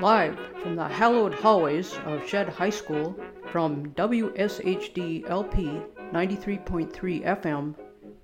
[0.00, 3.14] Live from the hallowed hallways of Shead High School
[3.52, 7.74] from WSHD LP 93.3 FM,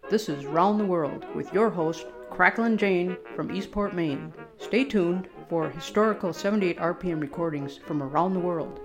[0.09, 4.33] this is Round the World with your host, Cracklin Jane from Eastport, Maine.
[4.57, 8.81] Stay tuned for historical 78 RPM recordings from around the world.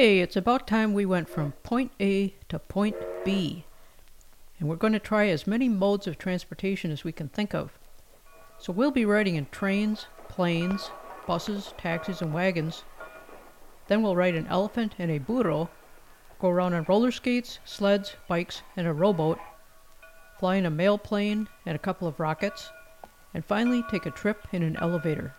[0.00, 3.66] Hey, it's about time we went from point A to point B.
[4.58, 7.78] And we're going to try as many modes of transportation as we can think of.
[8.56, 10.90] So we'll be riding in trains, planes,
[11.26, 12.84] buses, taxis, and wagons.
[13.88, 15.68] Then we'll ride an elephant and a burro,
[16.38, 19.38] go around on roller skates, sleds, bikes, and a rowboat,
[20.38, 22.70] fly in a mail plane and a couple of rockets,
[23.34, 25.34] and finally take a trip in an elevator.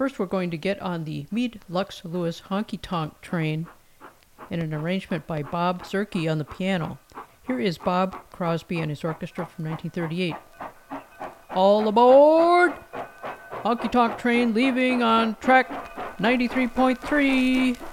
[0.00, 3.66] First, we're going to get on the Meade Lux Lewis Honky Tonk train
[4.48, 6.98] in an arrangement by Bob Zurke on the piano.
[7.46, 10.34] Here is Bob Crosby and his orchestra from 1938.
[11.50, 12.72] All aboard!
[13.62, 15.68] Honky Tonk train leaving on track
[16.16, 17.89] 93.3.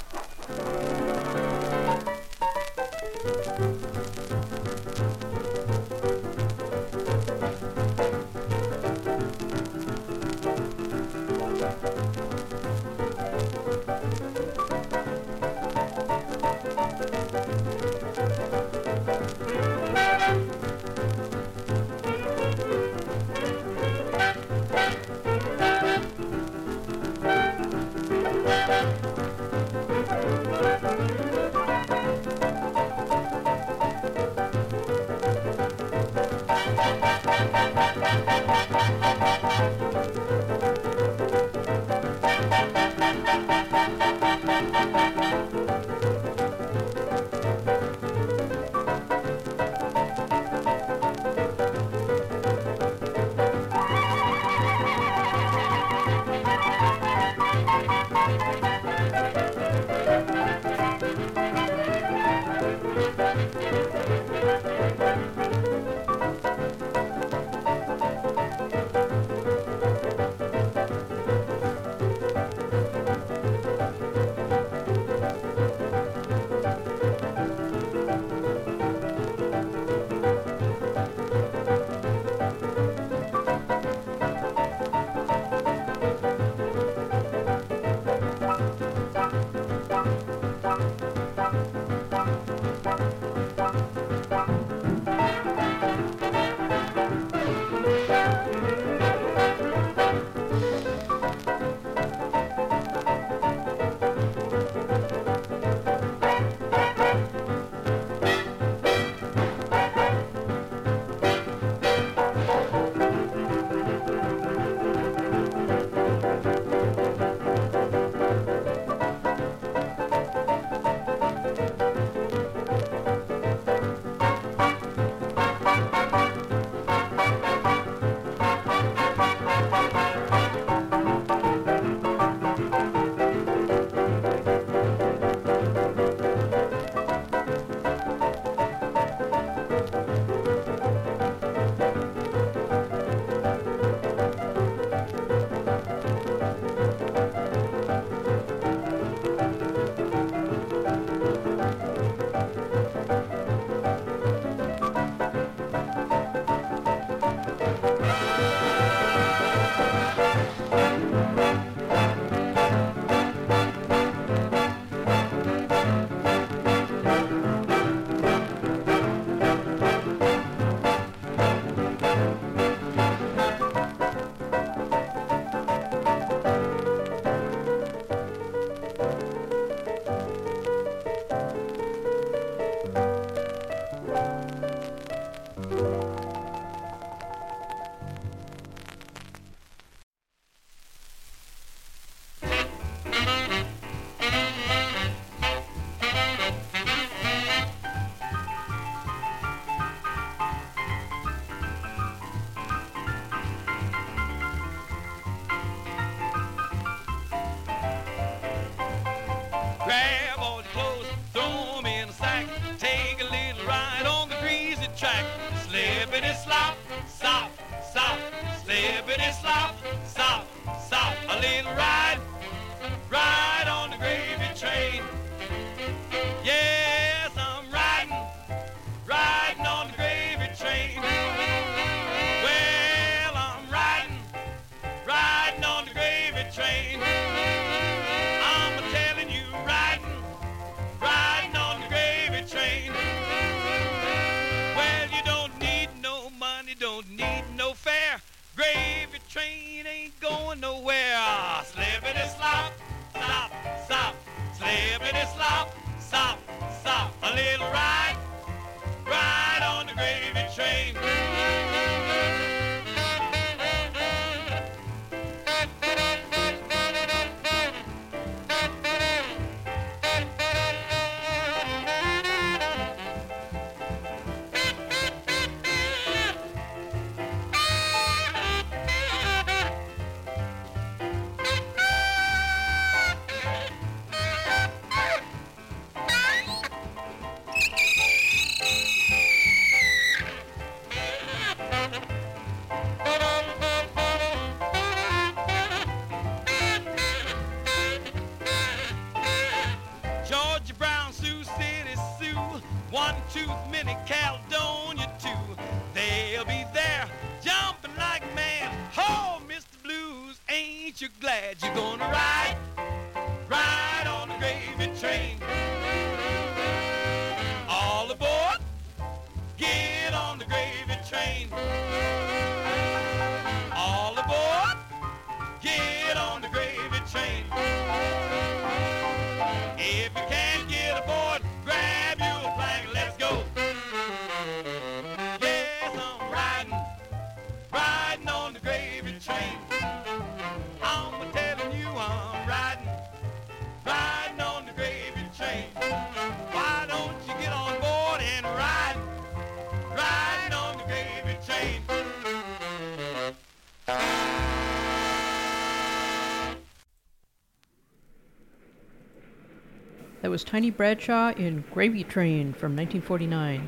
[360.38, 363.68] was Tiny Bradshaw in Gravy Train from 1949.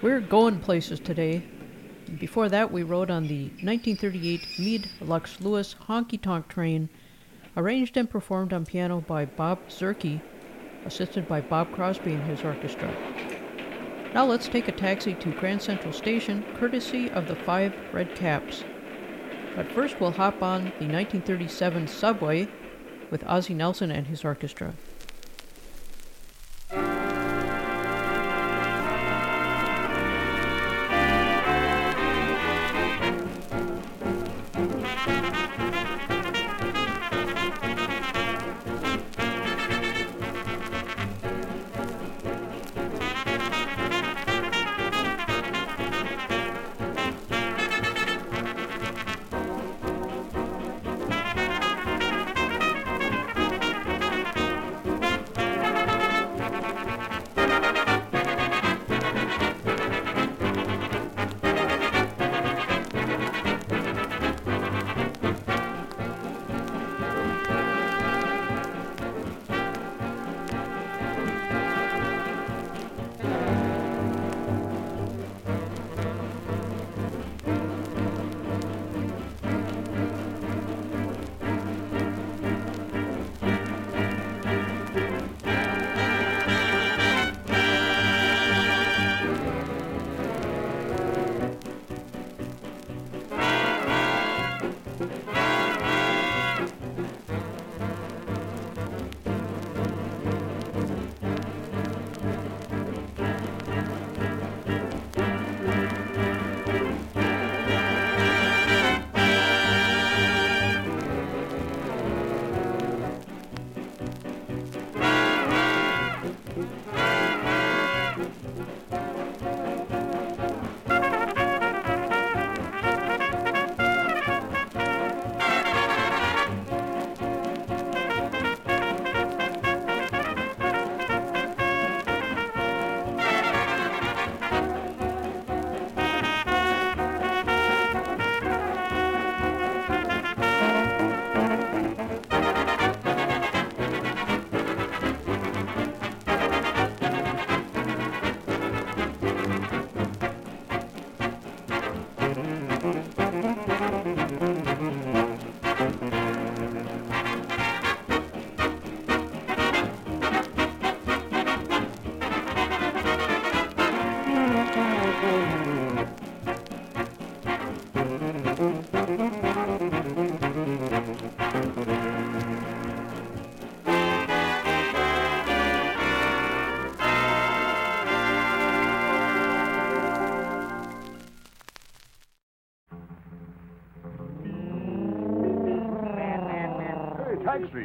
[0.00, 1.42] We're going places today.
[2.20, 6.88] Before that, we rode on the 1938 Meade Lux Lewis Honky Tonk Train,
[7.56, 10.20] arranged and performed on piano by Bob Zurke,
[10.86, 12.94] assisted by Bob Crosby and his orchestra.
[14.14, 18.62] Now let's take a taxi to Grand Central Station, courtesy of the Five Red Caps.
[19.56, 22.46] But first, we'll hop on the 1937 subway
[23.10, 24.74] with Ozzie Nelson and his orchestra.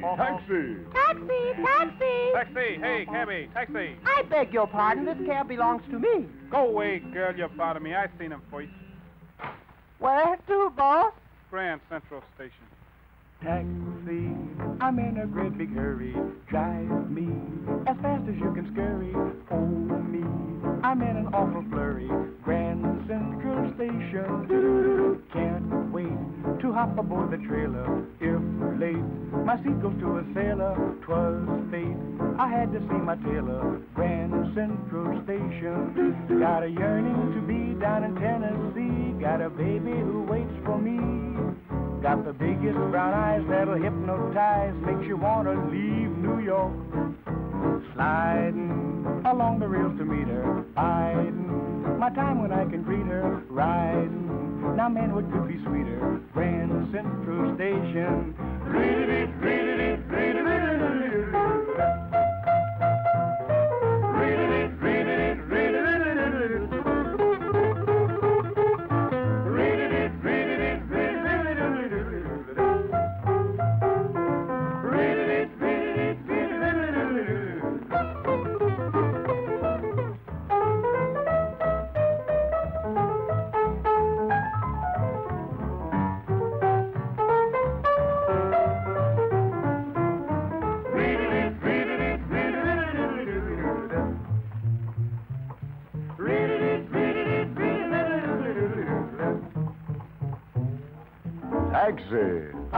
[0.01, 0.75] Taxi, taxi.
[0.93, 2.31] Taxi, taxi.
[2.33, 3.95] Taxi, hey, cabby, taxi.
[4.05, 5.05] I beg your pardon.
[5.05, 6.25] This cab belongs to me.
[6.49, 7.95] Go away, girl, you're bothering me.
[7.95, 8.71] I seen him for first.
[9.99, 11.13] Where to, boss?
[11.49, 12.53] Grand Central Station.
[13.41, 14.33] Taxi,
[14.81, 16.15] I'm in a great big hurry.
[16.49, 17.27] Drive me
[17.87, 19.13] as fast as you can scurry.
[19.51, 20.23] Oh, me,
[20.83, 22.09] I'm in an awful flurry.
[22.43, 24.86] Grand Central Station.
[26.77, 28.05] Hop aboard the trailer.
[28.21, 28.37] If
[28.77, 29.01] late,
[29.33, 30.77] my seat goes to a sailor.
[31.01, 31.41] Twas
[31.73, 31.97] fate,
[32.37, 33.81] I had to see my tailor.
[33.95, 36.37] Grand Central Station.
[36.39, 39.17] Got a yearning to be down in Tennessee.
[39.19, 41.01] Got a baby who waits for me.
[42.03, 46.77] Got the biggest brown eyes that'll hypnotize, makes you wanna leave New York.
[47.95, 53.41] Sliding along the rails to meet her, biding my time when I can greet her,
[53.49, 54.26] riding.
[54.75, 56.21] Now, man, what could be sweeter?
[56.33, 58.35] Grand Central Station.
[58.65, 60.76] Read it, read it, read it, read it.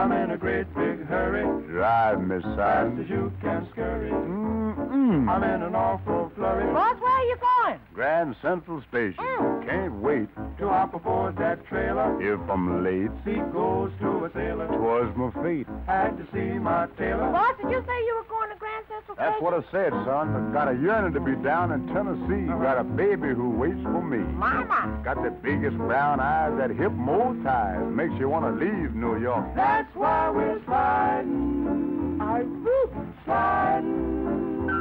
[0.00, 4.10] I'm in a great big hurry, Drive me, fast as you can scurry.
[4.10, 4.88] Mm-mm.
[4.88, 5.28] Mm.
[5.28, 6.72] I'm in an awful flurry.
[6.72, 6.96] Boss,
[8.00, 9.22] Grand Central Station.
[9.22, 9.68] Mm.
[9.68, 12.16] Can't wait to hop aboard that trailer.
[12.16, 14.68] If I'm late, seat goes to a sailor.
[14.68, 15.66] Twas my fate.
[15.84, 17.30] Had to see my tailor.
[17.30, 19.44] Boss, did you say you were going to Grand Central That's Station?
[19.44, 20.32] That's what I said, son.
[20.32, 22.48] I got a yearning to be down in Tennessee.
[22.48, 24.24] Got a baby who waits for me.
[24.32, 25.02] Mama.
[25.04, 27.84] Got the biggest brown eyes, that hip mole ties.
[27.92, 29.44] Makes you want to leave New York.
[29.54, 32.16] That's why we're sliding.
[32.18, 32.94] I whoop,
[33.26, 34.72] sliding.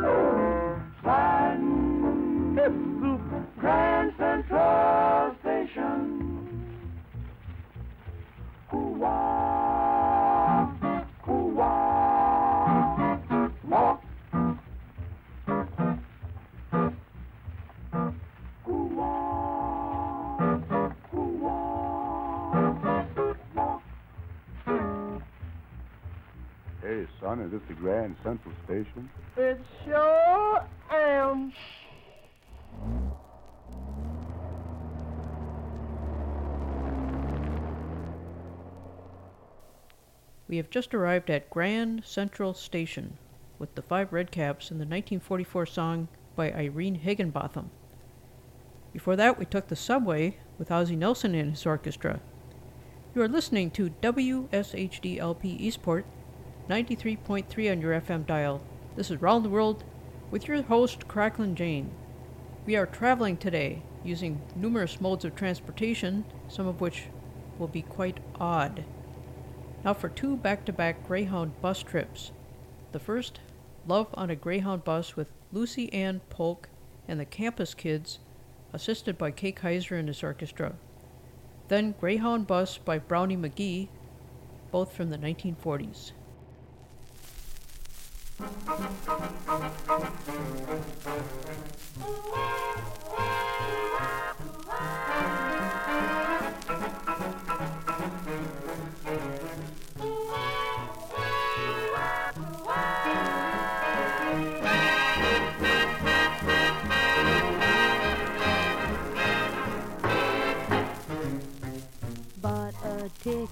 [1.04, 1.89] Sliding.
[2.68, 3.22] Loop.
[3.58, 6.76] Grand Central Station.
[8.70, 10.66] Hoo-wah.
[11.24, 12.40] Hoo-wah.
[13.64, 14.04] Walk.
[18.66, 19.60] Hoo-wah.
[21.12, 21.80] Hoo-wah.
[26.82, 29.10] Hey, son, is this the Grand Central Station?
[29.38, 31.54] It sure am.
[40.50, 43.20] We have just arrived at Grand Central Station
[43.60, 47.70] with the Five Redcaps in the 1944 song by Irene Higginbotham.
[48.92, 52.20] Before that, we took the subway with Ozzie Nelson and his orchestra.
[53.14, 56.06] You are listening to WSHDLP Eastport
[56.68, 58.64] 93.3 on your FM dial.
[58.96, 59.84] This is Round the World
[60.32, 61.92] with your host, Cracklin Jane.
[62.70, 67.06] We are traveling today using numerous modes of transportation, some of which
[67.58, 68.86] will be quite odd.
[69.84, 72.32] Now for two back to back Greyhound bus trips.
[72.92, 73.40] The first,
[73.88, 76.70] Love on a Greyhound Bus with Lucy Ann Polk
[77.08, 78.20] and the Campus Kids,
[78.72, 80.76] assisted by Kay Kyser and his orchestra.
[81.70, 83.88] Then Greyhound Bus by Brownie McGhee,
[84.70, 86.12] both from the 1940s.
[88.40, 88.70] Thank
[94.14, 94.29] you.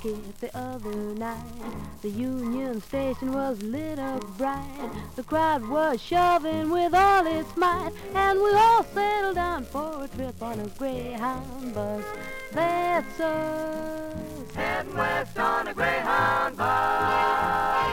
[0.03, 1.41] The other night.
[2.01, 4.91] The Union Station was lit up bright.
[5.15, 10.07] The crowd was shoving with all its might, and we all settled down for a
[10.07, 12.03] trip on a Greyhound bus.
[12.51, 14.55] That's us.
[14.55, 17.91] Heading west on a Greyhound bus.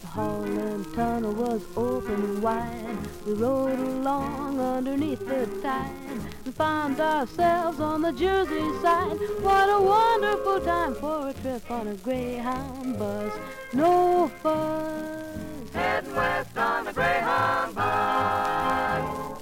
[0.00, 2.98] The Holland Tunnel was open wide.
[3.26, 6.10] We rode along underneath the tide
[6.50, 9.18] and found ourselves on the Jersey side.
[9.40, 13.32] What a wonderful time for a trip on a Greyhound bus.
[13.72, 15.70] No fuss.
[15.72, 19.38] Heading west on the Greyhound bus.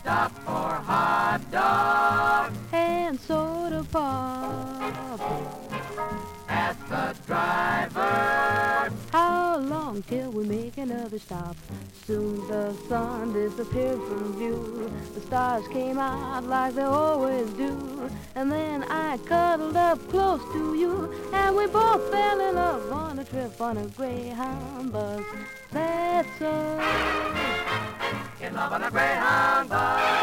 [0.00, 2.56] Stop for hot dogs.
[2.72, 5.20] And soda pop.
[6.48, 8.61] Ask the driver.
[9.52, 11.54] How long till we make another stop?
[12.06, 14.90] Soon the sun disappeared from view.
[15.14, 18.08] The stars came out like they always do.
[18.34, 21.12] And then I cuddled up close to you.
[21.34, 25.22] And we both fell in love on a trip on a Greyhound bus.
[25.70, 27.36] That's us.
[28.40, 30.21] In love on a Greyhound bus.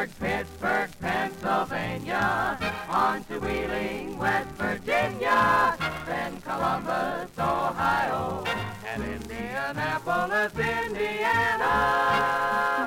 [0.00, 2.56] Harrisburg, Pittsburgh, Pennsylvania.
[2.88, 5.76] On to Wheeling, West Virginia.
[6.06, 8.42] Then Columbus, Ohio.
[8.88, 11.68] And Indianapolis, Indiana.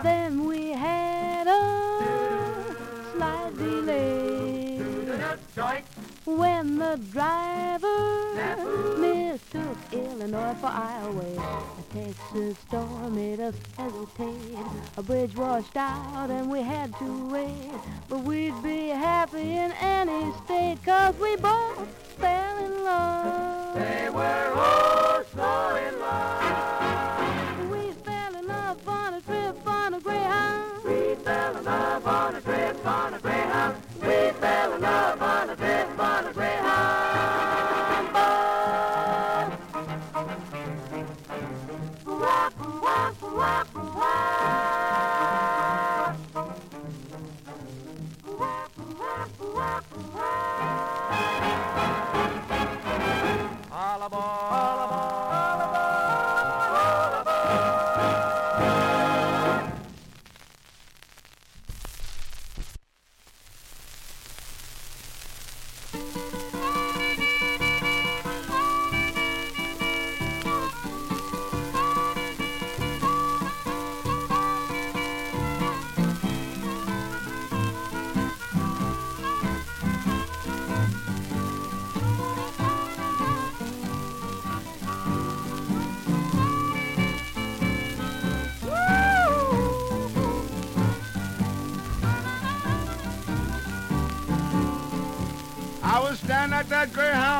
[0.01, 2.75] Then we had a
[3.13, 4.81] slight delay.
[5.55, 5.92] Joint.
[6.25, 11.21] When the driver mistook Illinois for Iowa,
[11.77, 14.57] a Texas storm made us hesitate.
[14.95, 17.71] A bridge washed out and we had to wait.
[18.07, 23.75] But we'd be happy in any state, cause we both fell in love.
[23.75, 27.69] They were oh so in love.
[27.69, 30.83] We fell in love on a trip on a Greyhound.
[30.85, 33.75] We fell in love on a trip on a Greyhound.
[34.01, 35.55] We fell in love on a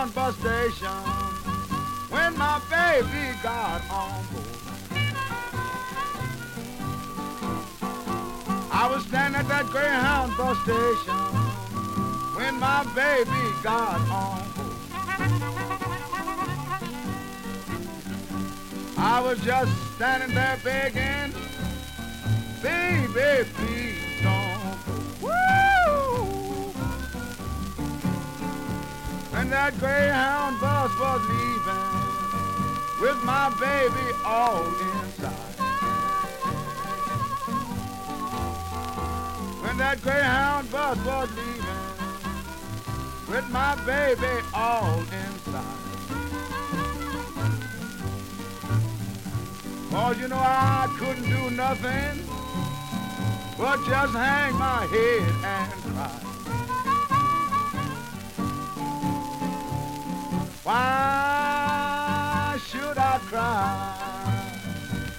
[0.06, 0.88] that bus station
[2.10, 4.48] when my baby got on board.
[8.72, 11.16] I was standing at that Greyhound bus station
[12.36, 14.80] when my baby got on board.
[18.98, 21.34] I was just standing there begging,
[22.62, 24.03] baby, please
[29.44, 31.84] And that Greyhound bus was leaving
[33.02, 35.60] with my baby all inside.
[39.62, 41.84] When that Greyhound bus was leaving
[43.28, 45.66] with my baby all inside.
[49.90, 52.24] Cause you know I couldn't do nothing
[53.58, 56.43] but just hang my head and cry.
[60.64, 63.98] Why should I cry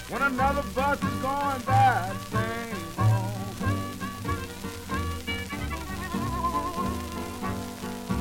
[0.09, 3.13] when another bus is going that same way?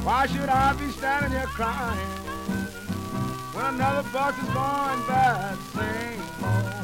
[0.05, 1.97] Why should I be standing here crying
[3.55, 6.75] when another bus is going that same way?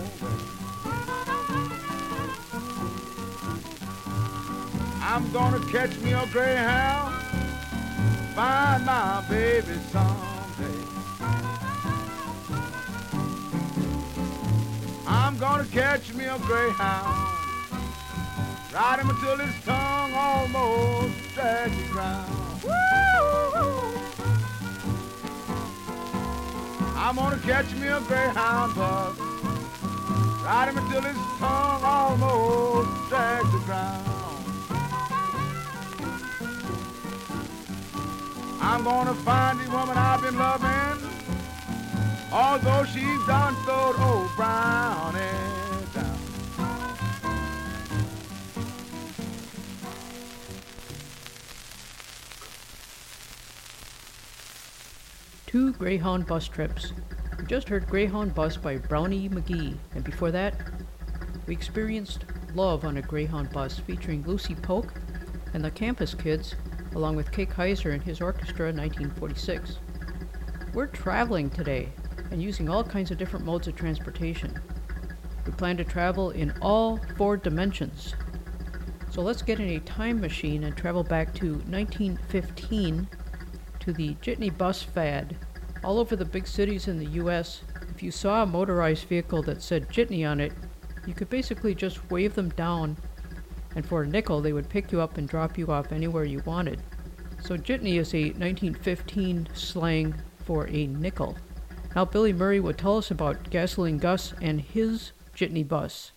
[5.03, 7.15] I'm gonna catch me a greyhound,
[8.35, 10.20] find my baby someday.
[15.41, 17.17] Gonna catch me a greyhound,
[18.75, 22.31] ride him until his tongue almost drags the ground.
[26.95, 29.19] I'm gonna catch me a greyhound bus,
[30.45, 34.07] ride him until his tongue almost drags the ground.
[38.61, 41.10] I'm gonna find the woman I've been loving,
[42.33, 45.19] although she's done throwed oh, old Brownie
[45.95, 46.19] down.
[55.47, 56.93] Two Greyhound bus trips.
[57.39, 60.55] We just heard Greyhound Bus by Brownie McGhee, and before that,
[61.47, 64.93] we experienced Love on a Greyhound Bus featuring Lucy Polk
[65.55, 66.55] and the Campus Kids,
[66.95, 69.79] along with Kay Kyser and his orchestra in 1946.
[70.73, 71.89] We're traveling today
[72.31, 74.59] and using all kinds of different modes of transportation.
[75.47, 78.15] We plan to travel in all four dimensions.
[79.11, 83.09] So let's get in a time machine and travel back to 1915
[83.81, 85.37] to the jitney bus fad.
[85.83, 89.63] All over the big cities in the US, if you saw a motorized vehicle that
[89.63, 90.53] said jitney on it,
[91.07, 92.97] you could basically just wave them down,
[93.75, 96.43] and for a nickel, they would pick you up and drop you off anywhere you
[96.45, 96.83] wanted.
[97.43, 100.15] So, jitney is a 1915 slang
[100.45, 101.37] for a nickel.
[101.95, 106.13] Now, Billy Murray will tell us about Gasoline Gus and his jitney bus.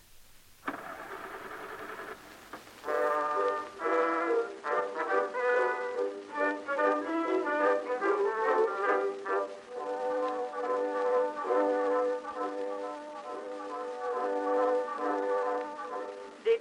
[16.44, 16.60] Did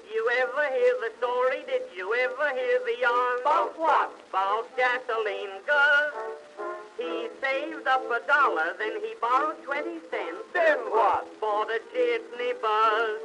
[7.64, 10.44] saved up a dollar, then he borrowed 20 cents.
[10.54, 11.28] Then what?
[11.40, 13.20] Bought a jitney buzz.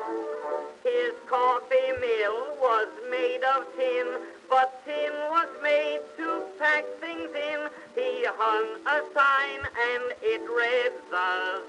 [0.84, 4.06] His coffee mill was made of tin,
[4.48, 7.60] but tin was made to pack things in.
[7.94, 11.62] He hung a sign and it read thus.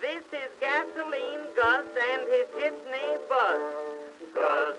[0.00, 3.60] This is gasoline Gus and his jitney bus.
[4.34, 4.76] Gus,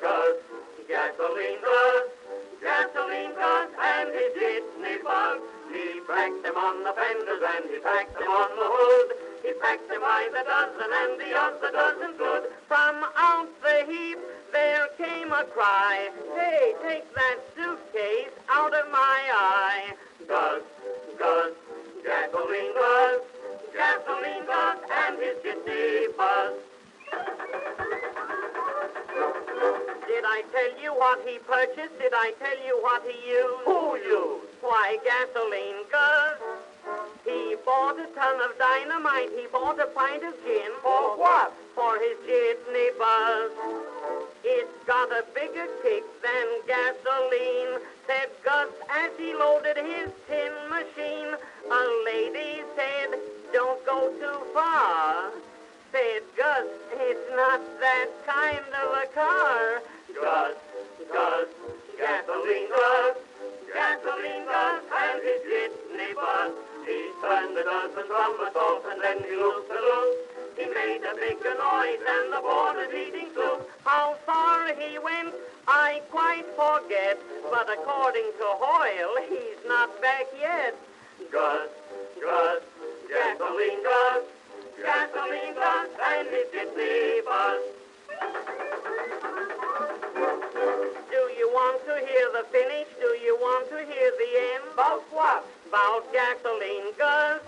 [0.00, 0.36] Gus,
[0.88, 2.04] gasoline Gus,
[2.62, 5.40] gasoline Gus and his jitney bus.
[5.72, 9.08] He packed them on the fenders and he packed them on the hood.
[9.42, 12.52] He packed them by the dozen and the other dozen good.
[12.68, 14.18] From out the heap
[14.52, 16.10] there came a cry.
[16.36, 19.94] Hey, take that suitcase out of my eye.
[20.28, 20.62] Gus,
[21.18, 21.52] Gus,
[22.04, 23.22] gasoline Gus,
[23.72, 26.52] gasoline Gus and his jitney bus.
[30.06, 31.98] Did I tell you what he purchased?
[31.98, 33.64] Did I tell you what he used?
[33.64, 34.51] Who used?
[34.62, 36.38] Why, gasoline Gus.
[37.24, 39.30] He bought a ton of dynamite.
[39.36, 40.70] He bought a pint of gin.
[40.82, 41.52] For what?
[41.74, 43.50] For his jitney buzz.
[44.44, 51.34] It's got a bigger kick than gasoline, said Gus as he loaded his tin machine.
[51.66, 53.18] A lady said,
[53.52, 55.30] don't go too far.
[55.90, 59.82] Said Gus, it's not that kind of a car.
[60.14, 60.54] Gus,
[61.12, 61.48] Gus,
[61.98, 63.16] gasoline Gus,
[63.72, 66.52] gasoline and his jitney bus.
[66.86, 70.16] He turned the dozen somersaults and then he looked loose.
[70.58, 73.68] He made a big noise and the board was eating soup.
[73.84, 75.34] How far he went,
[75.66, 77.18] I quite forget.
[77.50, 80.74] But according to Hoyle, he's not back yet.
[81.30, 81.70] Gus,
[82.20, 82.62] Gus,
[83.08, 84.24] gasoline Gus,
[84.82, 87.81] gasoline Gus and his jitney bus.
[92.32, 92.88] The finish?
[92.98, 94.64] Do you want to hear the end?
[94.72, 95.44] About what?
[95.68, 97.40] About gasoline Gus.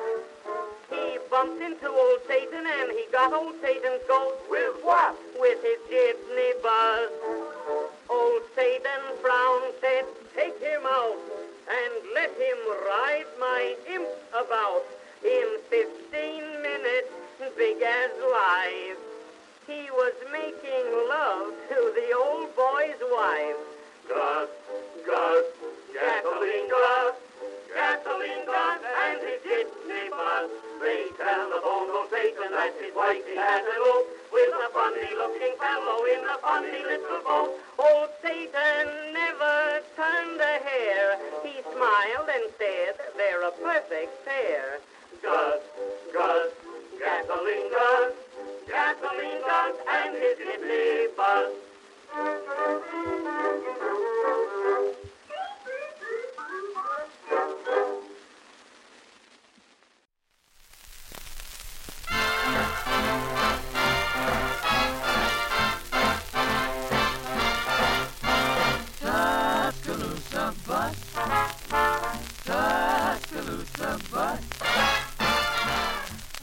[0.91, 4.45] He bumped into old Satan and he got old Satan's ghost.
[4.51, 5.17] With what?
[5.41, 7.11] With his jitney buzz.
[8.11, 10.05] Old Satan frowned, said,
[10.37, 11.17] take him out
[11.65, 14.85] and let him ride my imp about.
[15.25, 17.09] In 15 minutes,
[17.57, 19.01] big as life,
[19.67, 23.74] he was making love to the old boy's wife.
[24.09, 24.49] Gus,
[25.07, 25.45] Gus,
[25.93, 27.15] gasoline Gus,
[27.73, 30.51] gasoline Gus, and his jitney bus.
[30.81, 36.21] They telephoned old Satan that his wife he look with a funny looking fellow in
[36.21, 37.57] a funny little boat.
[37.79, 41.19] Old Satan never turned a hair.
[41.43, 44.81] He smiled and said, they're a perfect pair.
[45.23, 45.61] Gus,
[46.13, 46.53] Gus,
[46.99, 48.13] gasoline Gus,
[48.69, 51.74] gasoline Gus, and his jitney bus.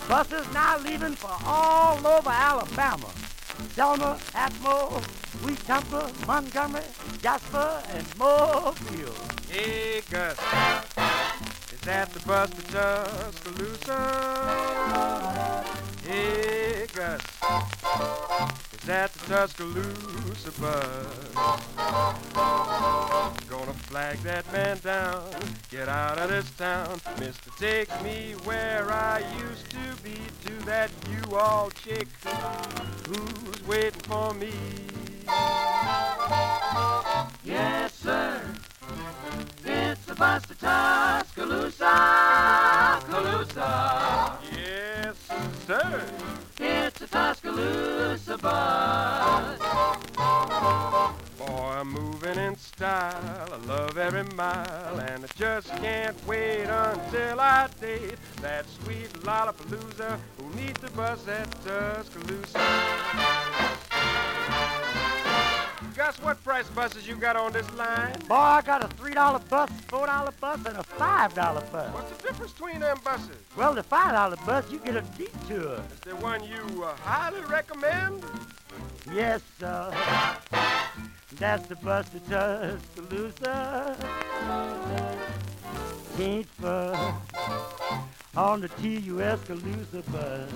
[0.10, 3.08] Buses now leaving for all over Alabama.
[3.70, 5.02] Selma, Atmore,
[5.44, 6.84] Wetumpka, Montgomery,
[7.22, 9.16] Jasper, and Mobile.
[9.50, 10.38] Hey, Gus.
[11.72, 14.00] Is that the bus to Tuscaloosa?
[16.06, 17.22] Hey, Gus.
[18.82, 20.86] Is that the Tuscaloosa bus?
[23.48, 25.30] Gonna flag that man down.
[25.70, 27.00] Get out of this town.
[27.20, 30.18] Mister, take me where I used to be.
[30.48, 32.08] To that you all chick
[33.08, 34.52] who's waiting for me.
[37.44, 38.42] Yes, sir.
[39.64, 41.86] It's the bus to Tuscaloosa.
[43.08, 44.38] Calusa.
[44.52, 45.16] Yes,
[45.68, 46.04] sir.
[47.12, 49.60] Tuscaloosa bus.
[51.38, 53.50] Boy, I'm moving in style.
[53.52, 60.20] I love every mile, and I just can't wait until I date that sweet Lollapalooza
[60.38, 62.60] who needs the bus at Tuscaloosa.
[65.96, 68.16] Gus, what price buses you got on this line?
[68.28, 71.36] Boy, I got a $3 bus, $4 bus, and a $5
[71.72, 71.94] bus.
[71.94, 73.36] What's the difference between them buses?
[73.58, 75.84] Well, the $5 bus, you get a detour.
[75.92, 78.24] Is there one you uh, highly recommend?
[79.14, 79.94] Yes, sir.
[81.38, 83.98] That's the bus to Tuscaloosa.
[86.20, 87.22] Ain't far
[88.38, 89.40] on the TUS
[90.12, 90.50] bus.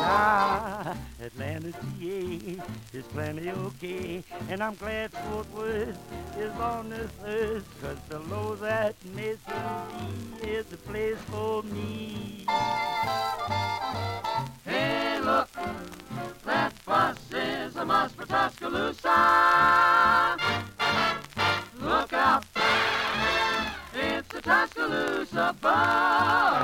[0.00, 2.56] Nah, Atlanta, GA
[2.94, 4.24] is plenty okay.
[4.48, 5.98] And I'm glad Fort Worth
[6.38, 12.46] is on this earth, cause below that Mississippi is the place for me.
[14.64, 15.48] Hey, look,
[16.46, 20.38] that bus is a must for Tuscaloosa.
[21.78, 22.44] Look out,
[23.94, 26.59] it's the Tuscaloosa bus.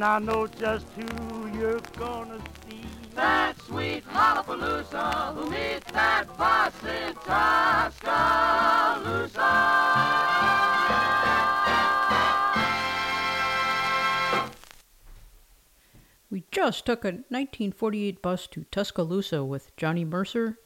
[0.00, 2.80] And I know just who you're gonna see.
[3.14, 8.00] That sweet Lollapalooza who meets that bus in Tuscaloosa.
[16.30, 20.58] We just took a 1948 bus to Tuscaloosa with Johnny Mercer,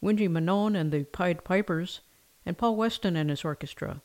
[0.00, 2.00] Wingy Manone and the Pied Pipers,
[2.46, 4.00] and Paul Weston and his orchestra.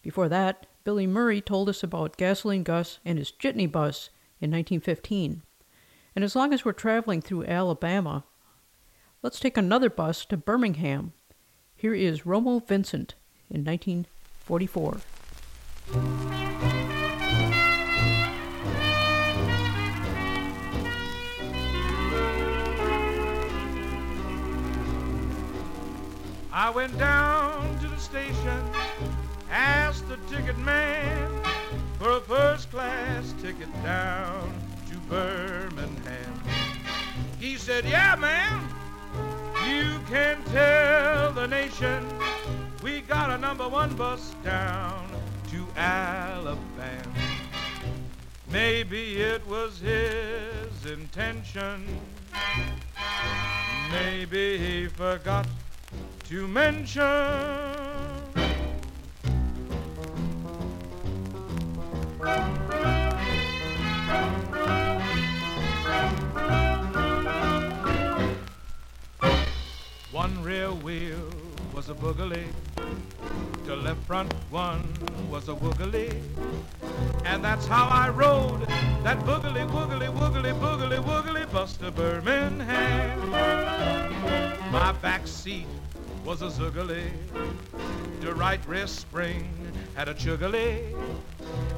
[0.00, 5.42] Before that, Billy Murray told us about Gasoline Gus and his jitney bus in 1915.
[6.14, 8.24] And as long as we're traveling through Alabama,
[9.22, 11.12] let's take another bus to Birmingham.
[11.76, 13.14] Here is Romo Vincent
[13.50, 15.00] in 1944.
[26.54, 28.62] I went down to the station,
[29.52, 31.30] asked the ticket man
[31.98, 34.50] for a first class ticket down
[34.90, 36.42] to Birmingham.
[37.38, 38.60] He said, Yeah, man,
[39.68, 42.06] You can tell the nation
[42.82, 45.08] we got a number one bus down
[45.50, 47.12] to Alabama.
[48.50, 51.86] Maybe it was his intention.
[53.90, 55.46] Maybe he forgot
[56.28, 57.02] to mention.
[62.22, 62.30] One
[70.44, 71.18] rear wheel
[71.74, 72.46] was a boogaloo,
[73.64, 74.86] the left front one
[75.32, 76.22] was a woogly,
[77.24, 78.68] and that's how I rode
[79.02, 83.30] that boogaloo, woogly, woogly, boogaloo, woogly Buster Birmingham.
[84.70, 85.66] My back seat
[86.24, 87.10] was a zoogly,
[88.20, 89.48] the right rear spring
[89.96, 90.94] had a chugly,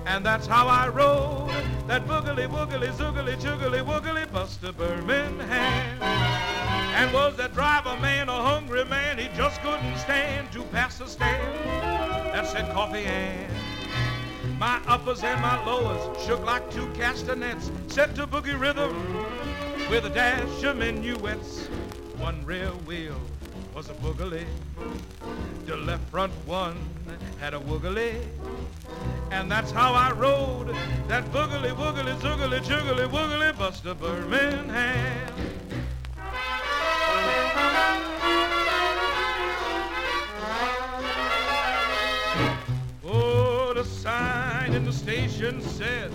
[0.07, 1.50] and that's how I rode
[1.87, 6.02] that boogly, woogly, zoogly, chugly, woogly Buster Birmingham.
[6.02, 9.18] And was that driver man a hungry man?
[9.18, 11.64] He just couldn't stand to pass the stand
[12.35, 13.50] that said coffee and
[14.59, 18.94] my uppers and my lowers shook like two castanets set to boogie rhythm
[19.90, 21.66] with a dash of minuets.
[22.18, 23.20] One rear wheel
[23.75, 24.45] was a boogly,
[25.67, 26.77] the left front one
[27.41, 28.15] had a woogly,
[29.33, 30.69] and that's how I rode
[31.09, 35.29] that boogly, woogly, zoogly, juggly, woogly, Buster Birmingham.
[43.05, 46.13] Oh, the sign in the station said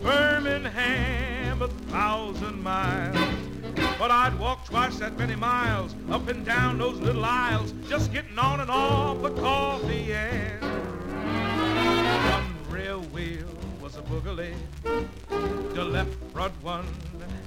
[0.00, 3.59] Birmingham a thousand miles.
[4.00, 8.38] But I'd walk twice that many miles up and down those little aisles, just getting
[8.38, 10.62] on and off the coffee and
[12.32, 13.46] one rear wheel
[13.78, 14.54] was a boogly.
[15.74, 16.86] The left front one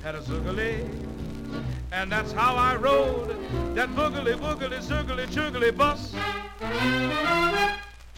[0.04, 0.88] had a zoogly.
[1.92, 3.36] And that's how I rode
[3.74, 6.14] that boogly, boogly, zoogly, juggly bus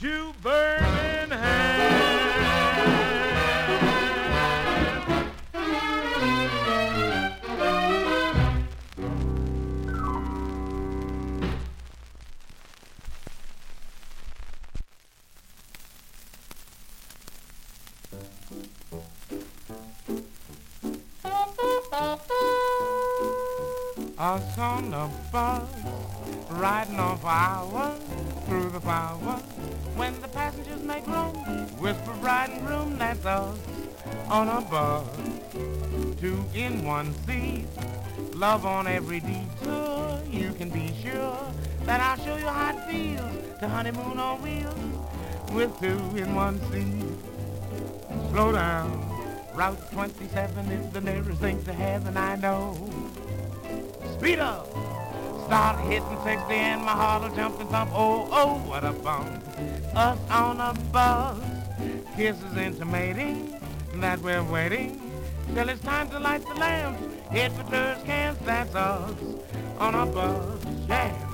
[0.02, 1.74] to Birmingham.
[24.75, 25.69] On the bus,
[26.49, 27.97] riding off hours
[28.45, 29.41] through the flowers.
[29.95, 31.33] When the passengers make room,
[31.79, 33.57] whisper bride and groom, that's us
[34.27, 35.07] on a bus.
[36.19, 37.67] Two in one seat,
[38.33, 40.19] love on every detour.
[40.29, 41.39] You can be sure
[41.85, 46.59] that I'll show you how it feels to honeymoon on wheels with two in one
[46.69, 48.29] seat.
[48.31, 49.03] Slow down.
[49.55, 53.05] Route 27 is the nearest thing to heaven I know.
[54.17, 54.65] Speed up.
[55.45, 57.91] Start hitting 60 and my heart will jump and thump.
[57.93, 59.28] Oh, oh, what a bump.
[59.93, 61.38] Us on a bus.
[62.15, 63.60] Kisses intimating
[63.95, 65.01] that we're waiting
[65.54, 67.04] till it's time to light the lamps.
[67.30, 67.63] Hit for
[68.06, 69.13] camps, that's us
[69.80, 70.65] on a bus.
[70.88, 71.24] Yeah.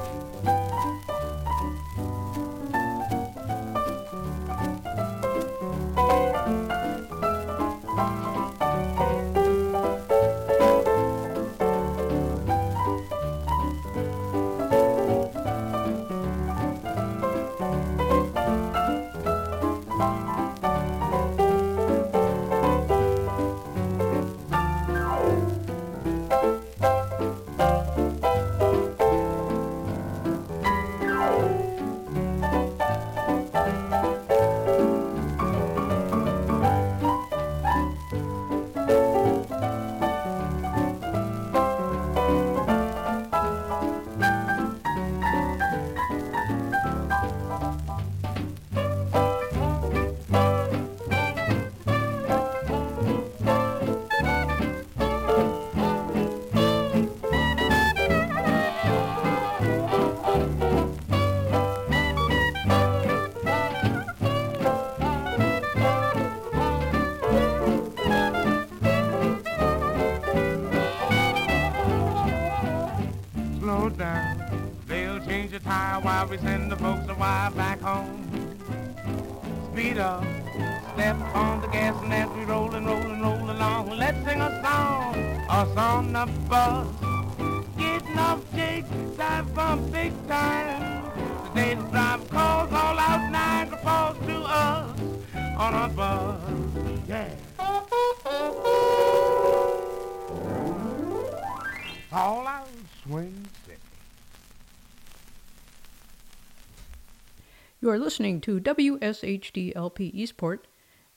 [108.21, 110.67] Listening to WSHD LP Eastport,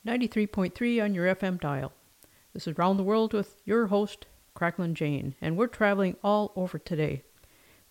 [0.07, 1.93] 93.3 on your FM dial.
[2.55, 4.25] This is Round the World with your host,
[4.57, 7.23] Cracklin Jane, and we're traveling all over today.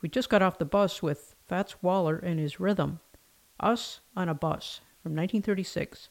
[0.02, 3.02] We just got off the bus with Fats Waller and his rhythm,
[3.60, 6.10] Us on a Bus, from 1936.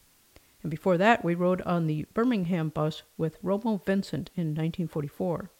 [0.62, 5.50] And before that, we rode on the Birmingham bus with Romo Vincent in 1944.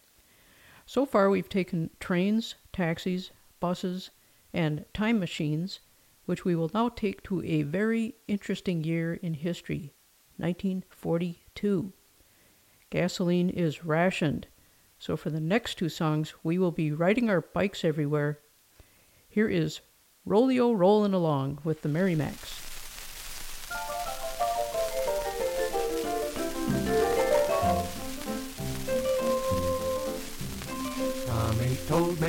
[0.87, 4.11] So far, we've taken trains, taxis, buses,
[4.55, 5.81] and time machines,
[6.25, 9.93] which we will now take to a very interesting year in history
[10.37, 11.93] 1942.
[12.91, 14.47] Gasoline is rationed,
[14.99, 18.39] so for the next two songs, we will be riding our bikes everywhere.
[19.29, 19.81] Here is
[20.27, 22.62] Rolio Rollin' Along with the Merry Macs.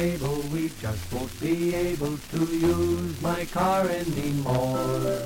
[0.03, 5.21] We just won't be able to use my car anymore.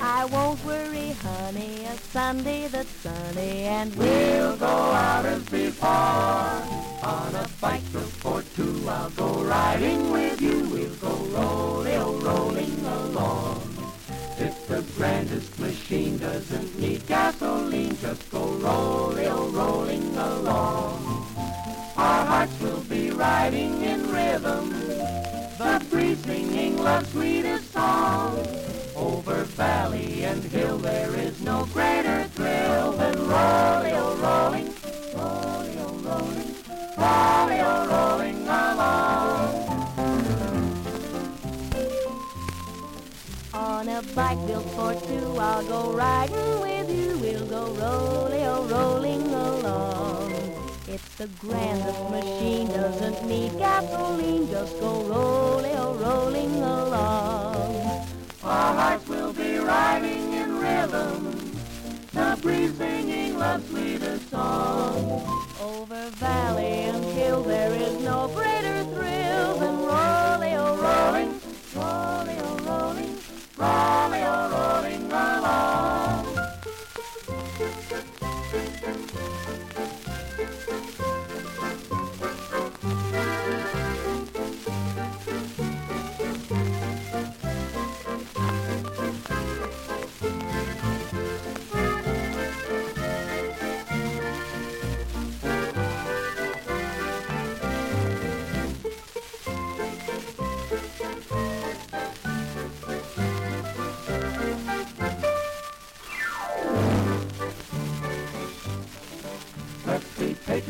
[0.00, 5.88] I won't worry, honey, a Sunday that's sunny and we'll go out as before.
[5.88, 7.82] On a bike
[8.22, 10.68] for two, I'll go riding with you.
[10.68, 13.62] We'll go rolling, rolling along.
[14.38, 21.35] If the grandest machine doesn't need gasoline, just go rolling, rolling along.
[21.98, 24.68] Our hearts will be riding in rhythm,
[25.56, 28.46] the breeze singing love's sweetest song.
[28.94, 34.74] Over valley and hill there is no greater thrill than rolling, rolling,
[35.14, 36.54] rolling, rolling,
[36.98, 39.66] rolling, rolling along.
[43.54, 47.18] On a bike built for two, I'll go riding with you.
[47.18, 50.15] We'll go rolling, rolling along.
[50.96, 54.48] It's the grandest machine, doesn't need gasoline.
[54.48, 58.06] Just go rolling, rolling along.
[58.42, 61.52] Our hearts will be riding in rhythm,
[62.14, 65.20] the breeze singing love's sweetest song.
[65.60, 71.40] Over valley and hill, there is no greater thrill than rolling, rolling,
[71.74, 73.18] rolling, rolling,
[73.58, 75.95] rolling, rolling along.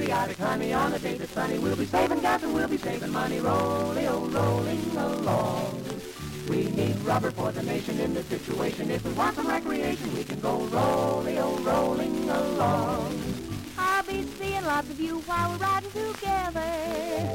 [0.07, 1.59] Patriotic, honey, on a day that's sunny.
[1.59, 5.83] We'll be saving gas and we'll be saving money, rolling, oh, rolling along.
[6.49, 8.91] We need rubber for the nation in this situation.
[8.91, 13.21] If we want some recreation, we can go rolling, oh, rolling along.
[13.77, 16.61] I'll be seeing lots of you while we're riding together.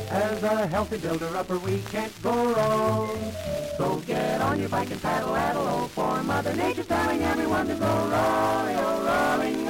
[0.10, 3.34] As a healthy builder-upper, we can't go wrong.
[3.78, 7.76] So get on your bike and paddle, paddle, oh, for Mother Nature's telling everyone to
[7.76, 9.68] go rolling, oh, rolling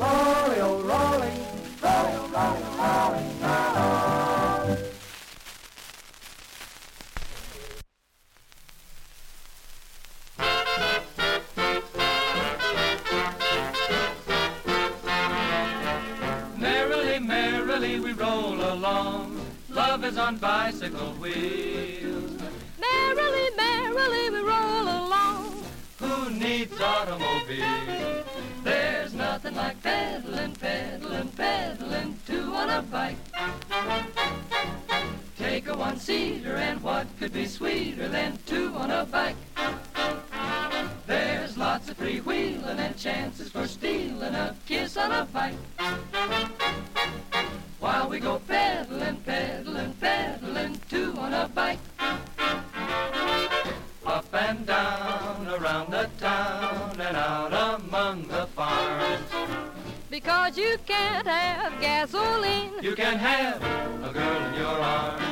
[0.00, 1.38] rolling, Rolling, oh, rolling,
[1.82, 4.10] rolling, rolling, rolling.
[16.58, 19.38] Merrily, merrily we roll along.
[19.68, 22.40] Love is on bicycle wheels.
[22.78, 25.62] merrily, merrily we roll along.
[25.98, 28.39] Who needs automobiles?
[28.62, 33.16] There's nothing like pedaling, pedaling, pedaling, two on a bike.
[35.38, 39.36] Take a one-seater and what could be sweeter than two on a bike?
[41.06, 45.54] There's lots of freewheeling and chances for stealing a kiss on a bike.
[47.78, 51.78] While we go pedaling, pedaling, pedaling, two on a bike.
[54.06, 55.09] Up and down
[60.56, 62.72] You can't have gasoline.
[62.82, 63.62] You can have
[64.02, 65.22] a girl in your arms.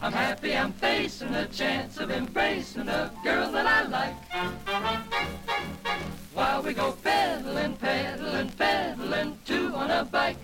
[0.00, 4.14] I'm happy I'm facing the chance of embracing a girl that I like.
[6.32, 10.36] While we go pedaling, pedaling, pedaling, two on a bike.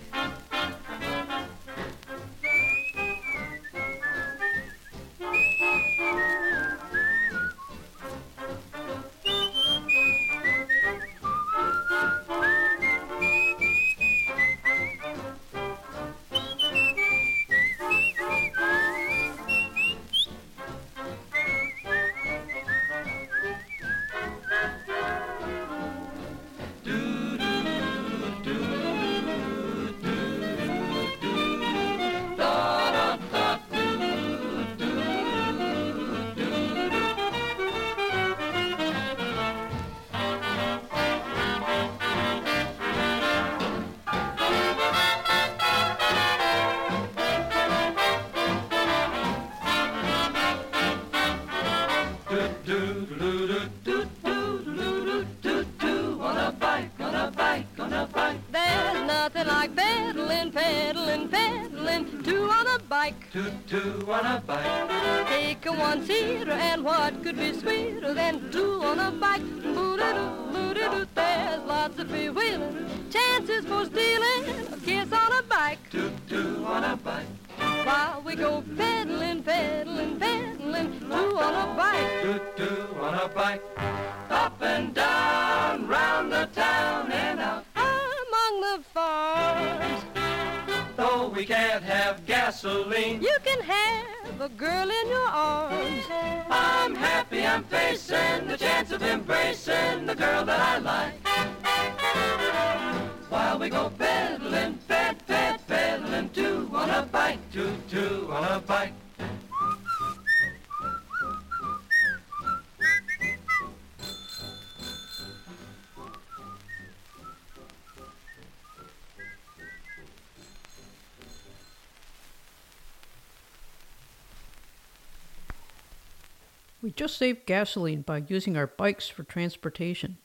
[127.51, 130.19] Gasoline by using our bikes for transportation.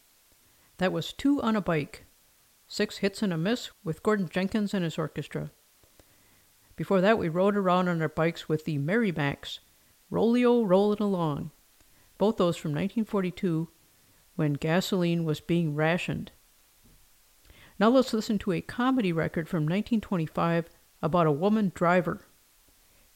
[0.79, 2.05] That was Two on a Bike,
[2.68, 5.51] six hits and a miss with Gordon Jenkins and his orchestra.
[6.77, 9.59] Before that, we rode around on our bikes with the Merry Macs,
[10.09, 11.51] Rollio Rollin' Along,
[12.16, 13.70] both those from 1942
[14.37, 16.31] when gasoline was being rationed.
[17.77, 20.70] Now let's listen to a comedy record from 1925
[21.03, 22.20] about a woman driver.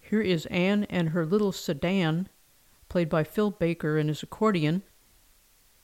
[0.01, 2.29] Here is Anne and her little sedan,
[2.91, 4.83] played by Phil Baker and his accordion.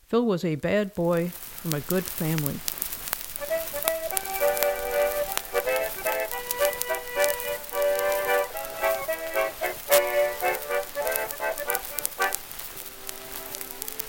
[0.04, 2.58] Phil was a bad boy from a good family.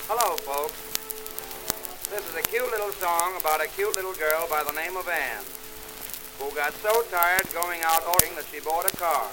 [0.09, 0.73] Hello, folks.
[2.09, 5.07] This is a cute little song about a cute little girl by the name of
[5.07, 5.45] Anne,
[6.39, 9.29] who got so tired going out ordering that she bought a car.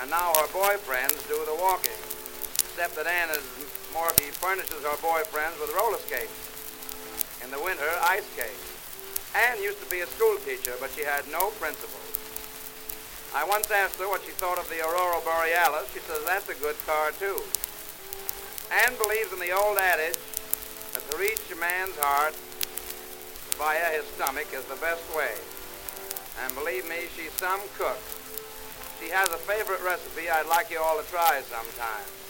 [0.00, 2.13] And now her boyfriends do the walking.
[2.74, 3.46] Except that Anne is
[3.94, 6.34] more he furnishes her boyfriends with roller skates.
[7.38, 8.66] In the winter, ice skates.
[9.30, 12.02] Anne used to be a school teacher, but she had no principles.
[13.30, 15.86] I once asked her what she thought of the Aurora Borealis.
[15.94, 17.38] She says that's a good car, too.
[18.82, 20.18] Anne believes in the old adage
[20.98, 22.34] that to reach a man's heart
[23.54, 25.38] via his stomach is the best way.
[26.42, 28.02] And believe me, she's some cook.
[28.98, 32.23] She has a favorite recipe I'd like you all to try sometime.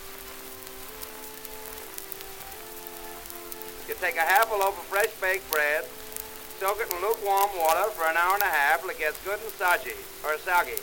[3.85, 5.85] You take a half a loaf of fresh baked bread,
[6.57, 9.37] soak it in lukewarm water for an hour and a half till it gets good
[9.37, 9.93] and soggy,
[10.25, 10.81] or soggy.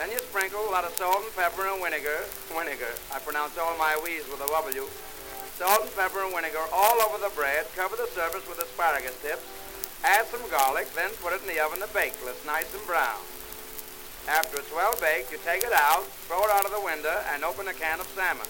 [0.00, 2.24] Then you sprinkle a lot of salt and pepper and vinegar.
[2.48, 2.94] Vinegar.
[3.12, 4.88] I pronounce all my W's with a W.
[5.60, 7.66] Salt and pepper and vinegar all over the bread.
[7.76, 9.44] Cover the surface with asparagus tips.
[10.06, 12.86] Add some garlic, then put it in the oven to bake till it's nice and
[12.86, 13.20] brown.
[14.24, 17.44] After it's well baked, you take it out, throw it out of the window, and
[17.44, 18.46] open a can of salmon.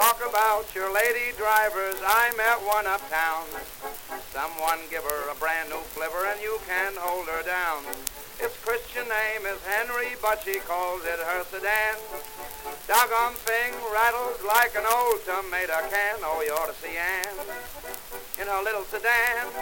[0.00, 2.00] Talk about your lady drivers.
[2.00, 3.44] I met one uptown.
[4.32, 7.84] Someone give her a brand new flivver and you can hold her down.
[8.40, 12.00] Its Christian name is Henry, but she calls it her sedan.
[12.88, 16.16] Doggone thing rattles like an old tomato can.
[16.24, 17.36] Oh, you ought to see Ann
[18.40, 19.52] in her little sedan.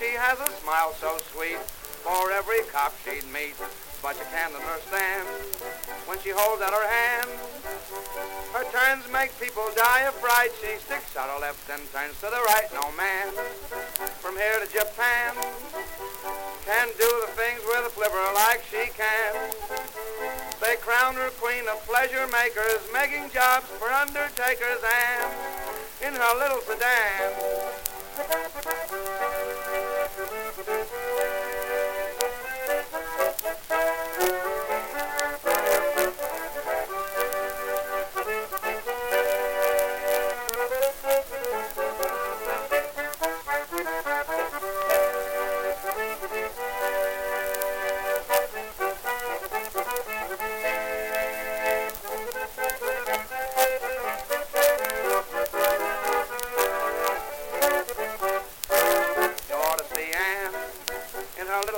[0.00, 1.60] She has a smile so sweet
[2.00, 3.60] for every cop she'd meet.
[4.02, 5.30] But you can't understand
[6.10, 7.30] when she holds out her hand.
[8.50, 10.50] Her turns make people die of fright.
[10.58, 12.66] She sticks out her left and turns to the right.
[12.74, 13.30] No man
[14.18, 15.38] from here to Japan
[16.66, 19.38] can do the things with a flivver like she can.
[20.58, 25.30] They crown her queen of pleasure makers, making jobs for undertakers and
[26.02, 27.38] in her little sedan.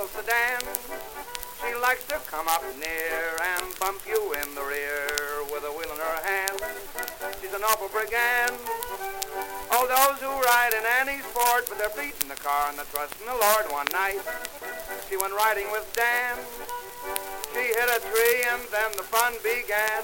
[0.07, 0.61] Sedan.
[1.61, 5.89] She likes to come up near and bump you in the rear with a wheel
[5.89, 6.59] in her hand.
[7.41, 8.53] She's an awful brigand.
[9.71, 12.85] All those who ride in Annie's Ford put their feet in the car and they
[12.93, 14.21] trust in the Lord one night.
[15.09, 16.37] She went riding with Dan.
[17.53, 20.03] She hit a tree and then the fun began.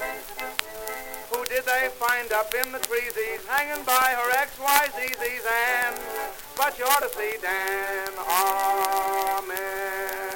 [1.34, 5.96] Who did they find up in the treesies hanging by her XYZZ's and
[6.56, 8.12] but you ought to see Dan.
[9.38, 10.31] Amen.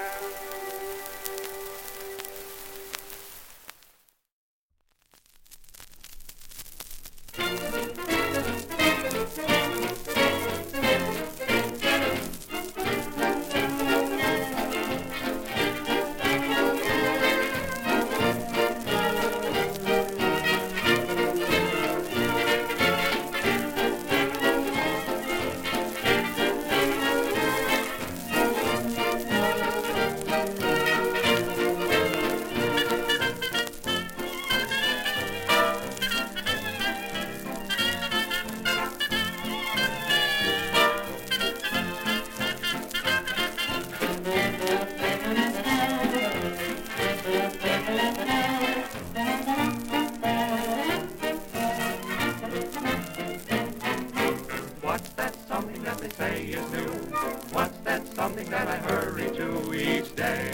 [58.36, 60.45] something that I hurry to each day.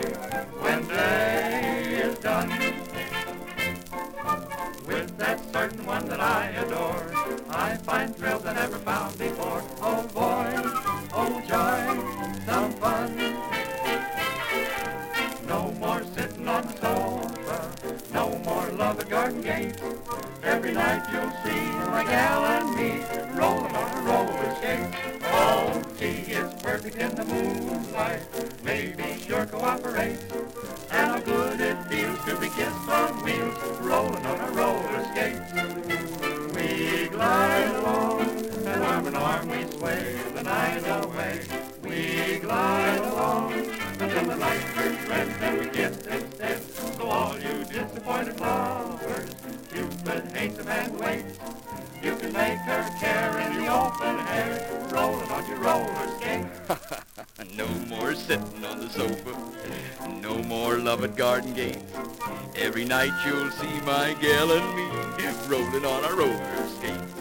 [65.48, 67.14] Rolling on our roller skates.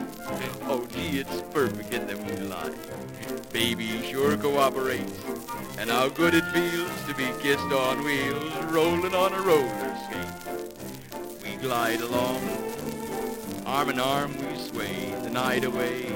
[0.64, 2.74] Oh, gee, it's perfect in the moonlight.
[3.51, 5.20] Baby sure cooperates.
[5.78, 11.43] And how good it feels to be kissed on wheels, rolling on a roller skate.
[11.43, 12.41] We glide along,
[13.66, 16.12] arm in arm we sway the night away.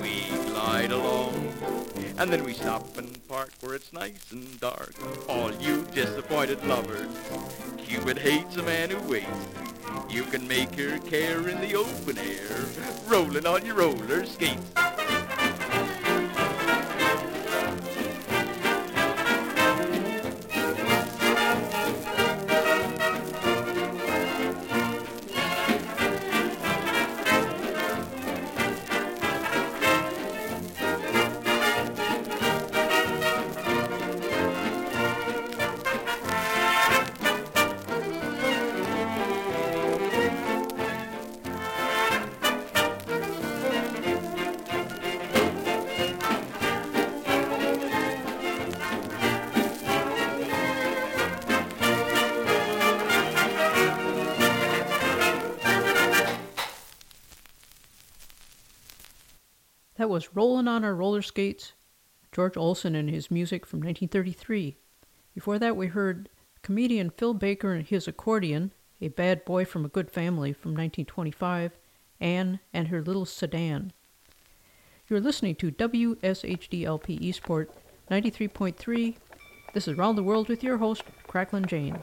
[0.00, 1.54] We glide along,
[2.18, 4.94] and then we stop and park where it's nice and dark.
[5.28, 7.14] All you disappointed lovers,
[7.78, 9.75] Cupid hates a man who waits.
[10.08, 12.64] You can make her care in the open air,
[13.06, 14.95] rolling on your roller skates.
[61.16, 61.72] Roller Skates,
[62.30, 64.76] George Olsen and his music from 1933.
[65.34, 66.28] Before that, we heard
[66.60, 71.72] comedian Phil Baker and his accordion, A Bad Boy from a Good Family from 1925,
[72.20, 73.94] Anne and Her Little Sedan.
[75.08, 77.70] You're listening to WSHDLP Eastport
[78.10, 79.16] 93.3.
[79.72, 81.98] This is Round the World with your host, Cracklin Jane.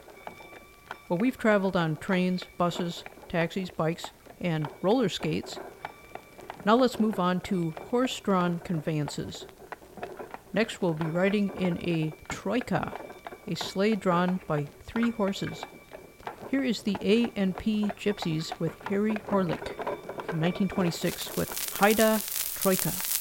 [1.08, 4.06] Well, we've traveled on trains, buses, taxis, bikes,
[4.42, 5.60] and roller skates.
[6.66, 9.46] Now let's move on to horse drawn conveyances.
[10.54, 12.94] Next, we'll be riding in a troika,
[13.48, 15.66] a sleigh drawn by three horses.
[16.50, 19.76] Here is the A and P Gypsies with Harry Horlick
[20.28, 22.22] from 1926 with Haida
[22.62, 23.13] Troika.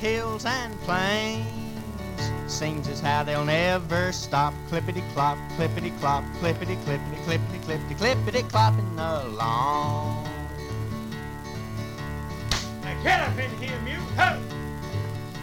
[0.00, 1.46] Hills and plains.
[2.46, 4.54] Sings as how they'll never stop.
[4.70, 10.26] Clippity clop, clippity clop, clippity clippity clippity clippity clippity clopping along.
[12.82, 14.00] Now get up in here, Mule.
[14.16, 14.40] Ho!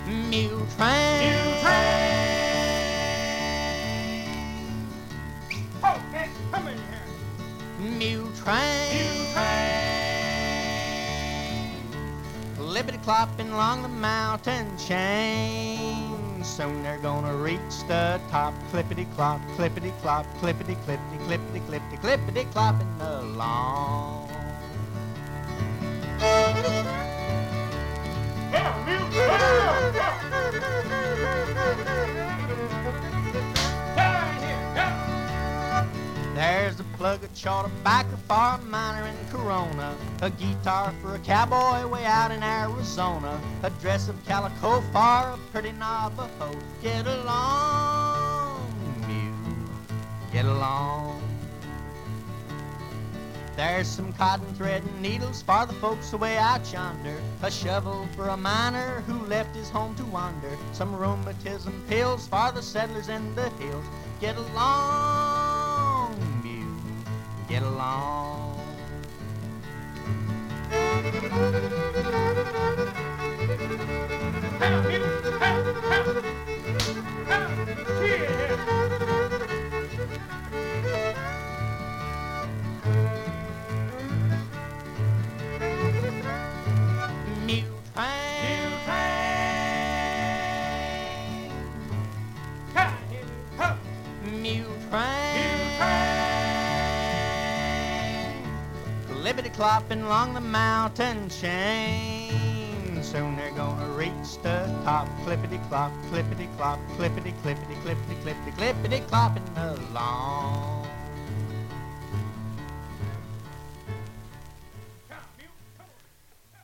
[0.08, 1.97] Mule train, mule train.
[13.08, 16.43] Clopping along the mountain chain.
[16.43, 18.53] Soon they're gonna reach the top.
[18.70, 24.28] Clippity clop, clippity clop, clippity clippity clippity clippity clippity clopping along.
[36.36, 41.20] There's a plug of chaw tobacco for a miner in Corona, a guitar for a
[41.20, 46.51] cowboy way out in Arizona, a dress of calico for a pretty Navajo.
[46.82, 48.74] Get along,
[49.07, 49.70] mule,
[50.32, 51.22] get along.
[53.55, 57.20] There's some cotton thread and needles for the folks away out yonder.
[57.41, 60.55] A shovel for a miner who left his home to wander.
[60.74, 63.86] Some rheumatism pills for the settlers in the hills.
[64.22, 66.78] Get along, mule,
[67.49, 68.37] get along.
[71.38, 71.68] Mule
[99.58, 102.32] clopping along the mountain chain.
[103.01, 105.08] Soon they're gonna reach the top.
[105.26, 110.88] Clippity clop, clippity clop, clippity clippity clippity clippity clippity clopping along.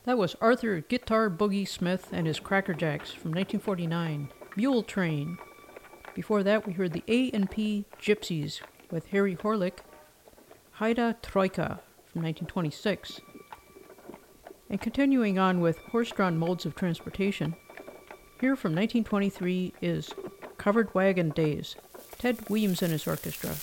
[0.04, 5.40] That was Arthur Guitar Boogie Smith and his Cracker Jacks from 1949, Mule Train.
[6.14, 9.80] Before that, we heard the A and P Gypsies with Harry Horlick,
[10.74, 11.80] Haida Troika
[12.14, 13.22] from 1926.
[14.70, 17.56] And continuing on with horse-drawn modes of transportation,
[18.40, 20.14] here from 1923 is
[20.58, 21.76] Covered Wagon Days,
[22.20, 23.56] Ted Williams and his orchestra.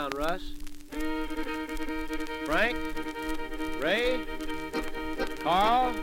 [0.00, 0.52] Hoedown, Russ.
[2.44, 2.76] Frank?
[3.80, 4.20] Ray?
[5.40, 5.94] Carl?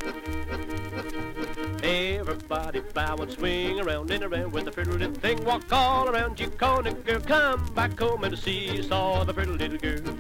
[1.84, 5.43] Everybody bow and swing around and around with the pretty little thing.
[5.45, 7.22] Walk all around you, corner girl.
[7.22, 10.16] Come back home and see saw the pretty little girl.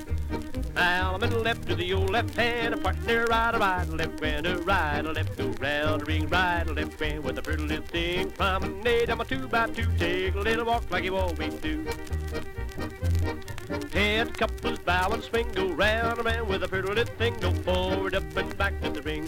[0.75, 3.95] Now I'm in left to the old left hand, a partner right, a right, a
[3.95, 7.39] left grand, a right, a left, go round, a ring right, a left grand with
[7.39, 8.29] a pretty little thing.
[8.31, 11.83] Promenade, I'm a two by two, take a little walk like you always do.
[14.17, 17.35] Head couples bow and swing, go round and round with a pretty little thing.
[17.39, 19.27] Go forward, up and back to the ring.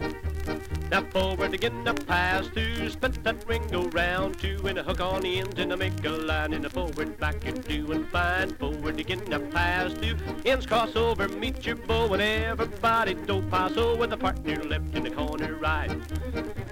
[0.89, 4.99] Now forward again, a pass two, spin that ring, go round two, and a hook
[4.99, 8.49] on the ends, and a make a line, and a forward, back, you're doing fine.
[8.55, 13.93] Forward again, a pass two, ends cross over, meet your bow, and everybody do paso
[13.93, 15.91] oh, with a partner left in the corner right.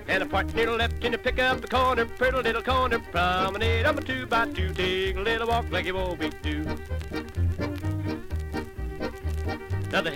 [0.08, 3.86] And a partner left in the pick up the corner, pretty little corner promenade.
[3.86, 6.67] I'm a two by two, take a little walk like you always do.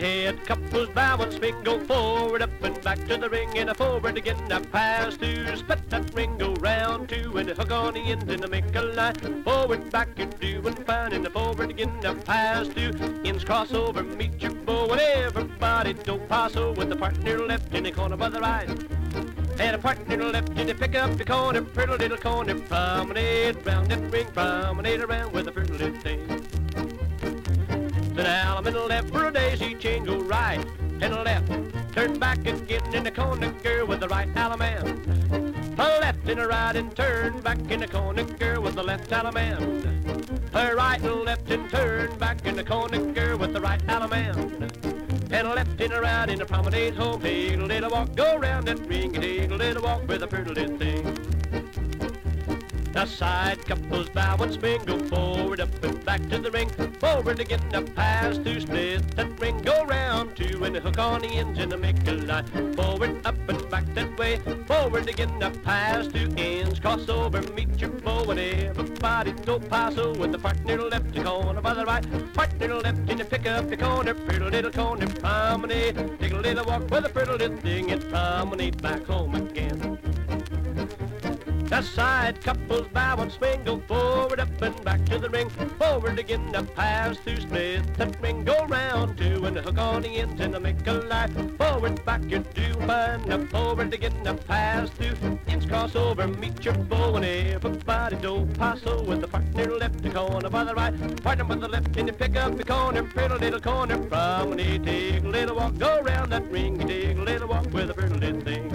[0.02, 3.76] Head couples bow and swing, go forward, up and back to the ring, and a
[3.76, 8.00] forward again, a pass two, split that ring, go round two, and hook on the
[8.00, 9.44] end, and make a line.
[9.44, 10.26] Forward, back, you're
[10.62, 12.92] doing fine, and forward again, a pass two,
[13.24, 17.72] ends cross over, meet your bow, and everybody don't pass over with the partner left
[17.76, 18.70] in the corner by the right.
[19.60, 23.92] And a partner left in the pick up the corner, pretty little corner, promenade round
[23.92, 26.41] that ring, promenade around with a pretty little thing.
[28.28, 30.64] I'm in the left for a daisy chain, go right
[31.02, 31.52] and left.
[31.94, 35.78] Turn back again in the corner, girl, with the right allemande.
[35.78, 39.10] A left and a right and turn back in the corner, girl, with the left
[39.10, 39.86] allemande.
[40.54, 44.72] A right and left and turn back in the corner, girl, with the right allemande.
[45.32, 48.38] And a left and a right in the promenade home, take a little walk, go
[48.38, 51.31] round that ring, and take a little walk with a pretty little thing.
[52.94, 56.70] Now side couples and swing, go forward, up and back to the ring.
[57.00, 61.30] Forward again, a pass to split that ring, go round two and hook on the
[61.30, 62.74] ends and make a line.
[62.74, 64.40] Forward, up and back that way.
[64.68, 70.14] Forward again, a pass to ends, cross over, meet your bow and everybody do paso
[70.16, 72.06] with the partner left the corner by the right.
[72.34, 75.96] Partner left in the pick up the corner, pretty little corner promenade.
[76.20, 80.11] Take a little walk with a pretty little thing and promenade back home again.
[81.72, 85.50] The side couples bow and swing, go forward, up and back to the ring.
[85.80, 90.10] Forward again, a pass through split that ring, go round two and hook on the
[90.10, 91.58] ends and make a line.
[91.58, 93.32] Forward, back, you're doing fine.
[93.32, 95.40] Up forward again, a pass through.
[95.48, 100.10] ends cross over, meet your bow and everybody do paso with the partner left the
[100.10, 101.24] corner by the right.
[101.24, 104.84] Partner with the left and you pick up the corner, pretty little corner promenade.
[104.84, 108.16] Take a little walk, go round that ring, take a little walk with a pretty
[108.16, 108.71] little thing.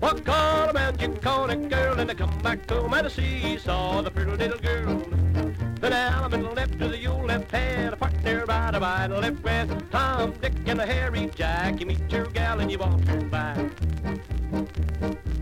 [0.00, 4.00] Walk all around your corner, girl, and I come back home and I see saw
[4.00, 4.96] the pretty little girl.
[5.80, 9.90] Then the left to the old left hand, a partner right by the left with
[9.90, 11.80] Tom, Dick, and a Harry Jack.
[11.80, 13.58] You meet your gal and you won't turn back.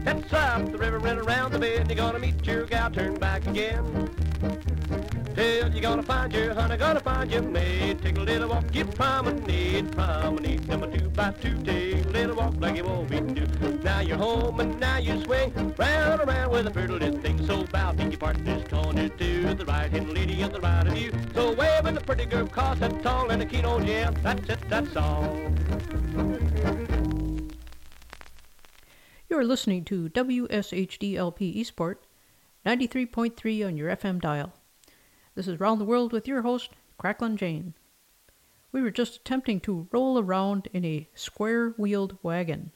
[0.04, 3.46] Head south the river and around the bend, you're gonna meet your gal, turn back
[3.46, 4.27] again.
[5.38, 8.02] Till you're gonna find your honey, gonna find your maid.
[8.02, 10.66] Take a little walk, you promenade, promenade.
[10.66, 13.46] Number two by two, take a little walk like you always do.
[13.84, 17.46] Now you're home and now you swing round and around with a pretty little thing.
[17.46, 20.98] So bow to your partner's corner to the right hand lady on the right of
[20.98, 21.12] you.
[21.34, 24.16] So waving the pretty girl across that tall and a keen old jam.
[24.24, 25.38] That's it, that's all.
[29.28, 32.02] You're listening to WSHDLP Eastport,
[32.66, 34.57] 93.3 on your FM dial.
[35.38, 37.74] This is Round the World with your host, Cracklin Jane.
[38.72, 42.72] We were just attempting to roll around in a square wheeled wagon.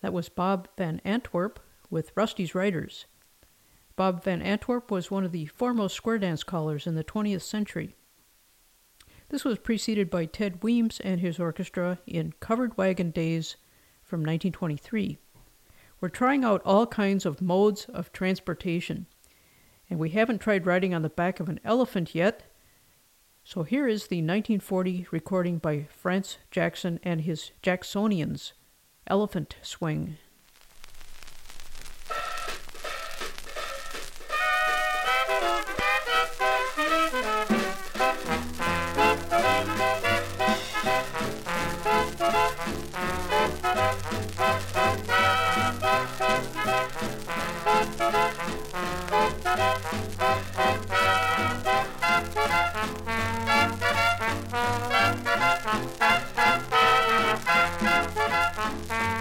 [0.00, 1.58] That was Bob Van Antwerp
[1.90, 3.06] with Rusty's Riders.
[3.96, 7.96] Bob Van Antwerp was one of the foremost square dance callers in the 20th century.
[9.30, 13.56] This was preceded by Ted Weems and his orchestra in Covered Wagon Days
[14.04, 15.18] from 1923.
[16.00, 19.06] We're trying out all kinds of modes of transportation,
[19.92, 22.44] and we haven't tried riding on the back of an elephant yet.
[23.44, 28.52] So here is the 1940 recording by Franz Jackson and his Jacksonians,
[29.06, 30.16] Elephant Swing.
[49.54, 49.82] Thank
[58.92, 59.11] you.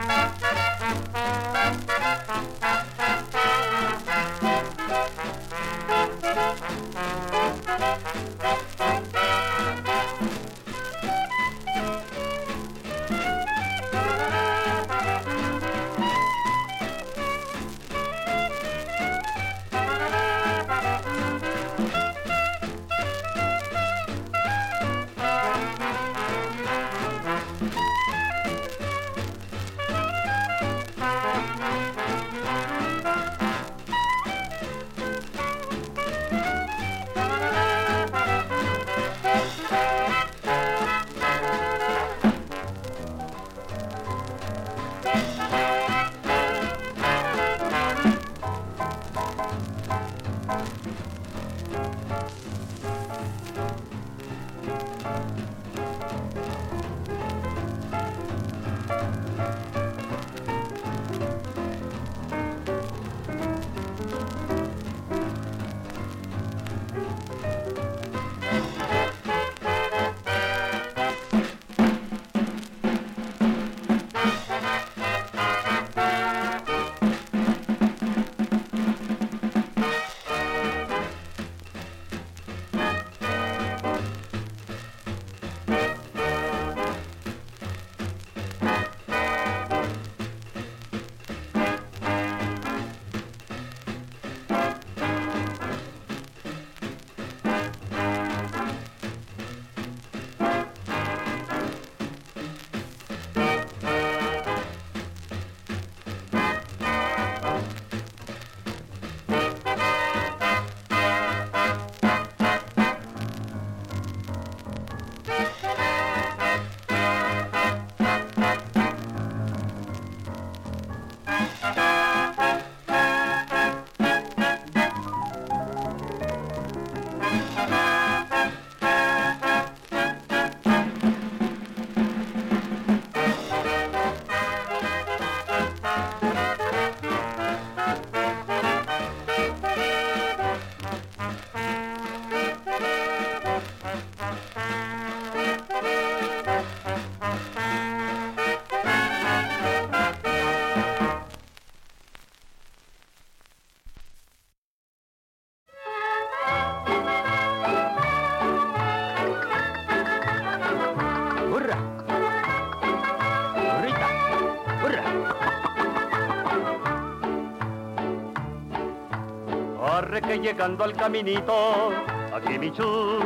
[170.42, 171.92] Llegando al caminito,
[172.34, 173.20] aquí mi chu,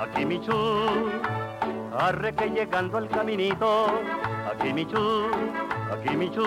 [0.00, 0.52] aquí mi chu.
[1.98, 3.86] Arre que llegando al caminito,
[4.50, 5.26] aquí mi chu,
[5.92, 6.42] aquí mi chu.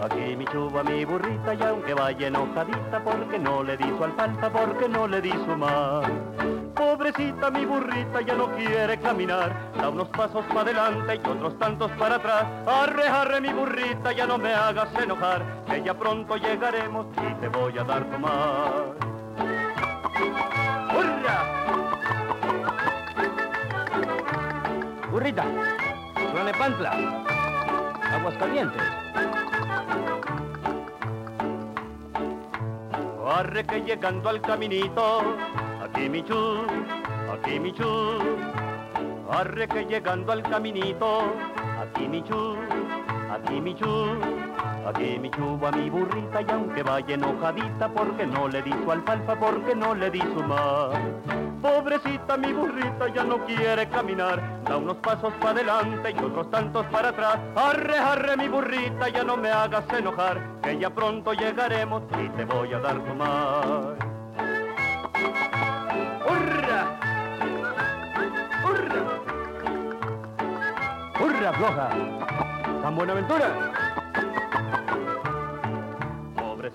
[0.00, 4.48] Aquí mi chuba mi burrita y aunque vaya enojadita porque no le di su alfalfa,
[4.48, 6.08] porque no le di su mar.
[6.72, 11.90] Pobrecita mi burrita ya no quiere caminar, da unos pasos para adelante y otros tantos
[11.98, 12.44] para atrás.
[12.66, 17.48] Arre, arre mi burrita, ya no me hagas enojar, que ya pronto llegaremos y te
[17.48, 18.87] voy a dar tomar.
[25.28, 25.44] Burrita,
[26.32, 26.90] Tlanepantla,
[28.14, 28.82] Aguascalientes.
[33.36, 35.20] Arre que llegando al caminito,
[35.82, 36.64] aquí mi chu,
[37.30, 38.18] aquí mi chu.
[39.30, 41.24] Arre que llegando al caminito,
[41.78, 42.56] aquí mi chu,
[43.30, 44.16] aquí mi chu.
[44.86, 49.38] Aquí mi chuba mi burrita y aunque vaya enojadita porque no le di su alfalfa,
[49.38, 51.47] porque no le di su mar.
[51.62, 56.86] Pobrecita mi burrita ya no quiere caminar, da unos pasos para adelante y otros tantos
[56.86, 57.36] para atrás.
[57.56, 62.44] Arre, arre mi burrita, ya no me hagas enojar, que ya pronto llegaremos y te
[62.44, 63.96] voy a dar tu mar.
[66.28, 66.98] ¡Hurra!
[68.64, 69.02] ¡Hurra!
[71.20, 71.88] ¡Hurra, floja!
[72.82, 73.87] ¡San Buenaventura!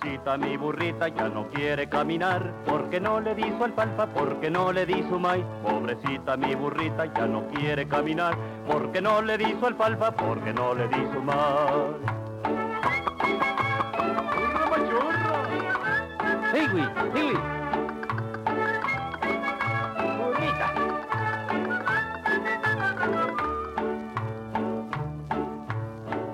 [0.03, 4.73] Pobrecita mi burrita ya no quiere caminar porque no le di su alfalfa, porque no
[4.73, 5.45] le di su maíz.
[5.63, 8.35] Pobrecita mi burrita ya no quiere caminar
[8.67, 11.39] porque no le di su alfalfa, porque no le di su maíz.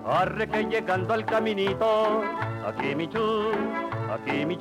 [0.08, 2.24] Arre que llegando al caminito,
[2.70, 3.52] aquí mi chu,
[4.14, 4.58] aquí mi.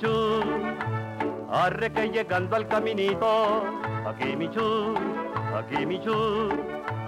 [1.50, 3.64] Arre que llegando al caminito,
[4.06, 4.48] aquí mi
[5.54, 6.00] aquí mi.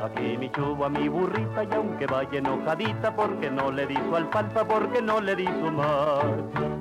[0.03, 4.67] Aquí mi chuba mi burrita y aunque vaya enojadita porque no le di su alfalfa,
[4.67, 6.25] porque no le di su mar.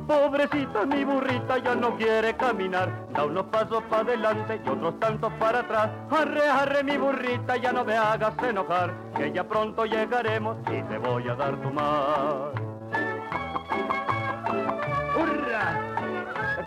[0.07, 5.33] Pobrecita mi burrita ya no quiere caminar, da unos pasos para adelante y otros tantos
[5.33, 5.89] para atrás.
[6.09, 10.97] Arre, arre mi burrita, ya no me hagas enojar, que ya pronto llegaremos y te
[10.97, 12.68] voy a dar tu mar.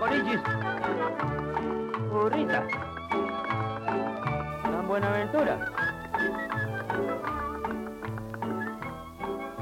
[0.02, 0.42] ¡Econichis!
[2.10, 2.68] ¡Burrita!
[4.64, 5.54] ¡San Buenaventura!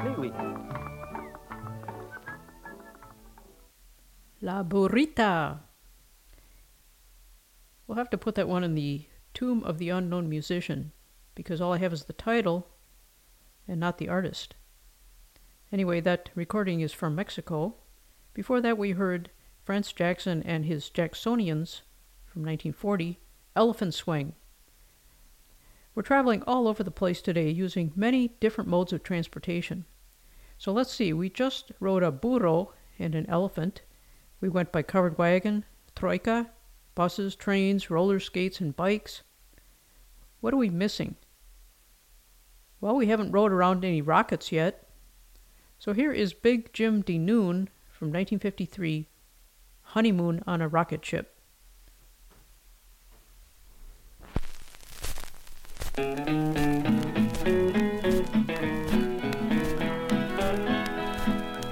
[0.03, 0.32] ¡Hiwi!
[4.41, 5.61] La Burrita.
[7.86, 10.93] We'll have to put that one in the Tomb of the Unknown Musician
[11.34, 12.66] because all I have is the title
[13.68, 14.55] and not the artist.
[15.70, 17.74] Anyway, that recording is from Mexico.
[18.32, 19.28] Before that, we heard
[19.65, 21.83] Franz Jackson and his Jacksonians
[22.25, 23.19] from 1940,
[23.55, 24.35] Elephant Swing.
[25.95, 29.85] We're traveling all over the place today using many different modes of transportation.
[30.57, 33.83] So let's see, we just rode a burro and an elephant.
[34.41, 36.51] We went by covered wagon, troika,
[36.95, 39.23] buses, trains, roller skates, and bikes.
[40.41, 41.17] What are we missing?
[42.81, 44.89] Well, we haven't rode around any rockets yet.
[45.79, 49.09] So here is Big Jim DeNoon from 1953
[49.91, 51.34] Honeymoon on a Rocket Ship.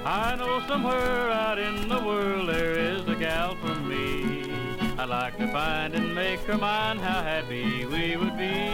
[0.05, 4.51] I know somewhere out in the world there is a gal for me.
[4.97, 8.69] I'd like to find and make her mine, how happy we would be.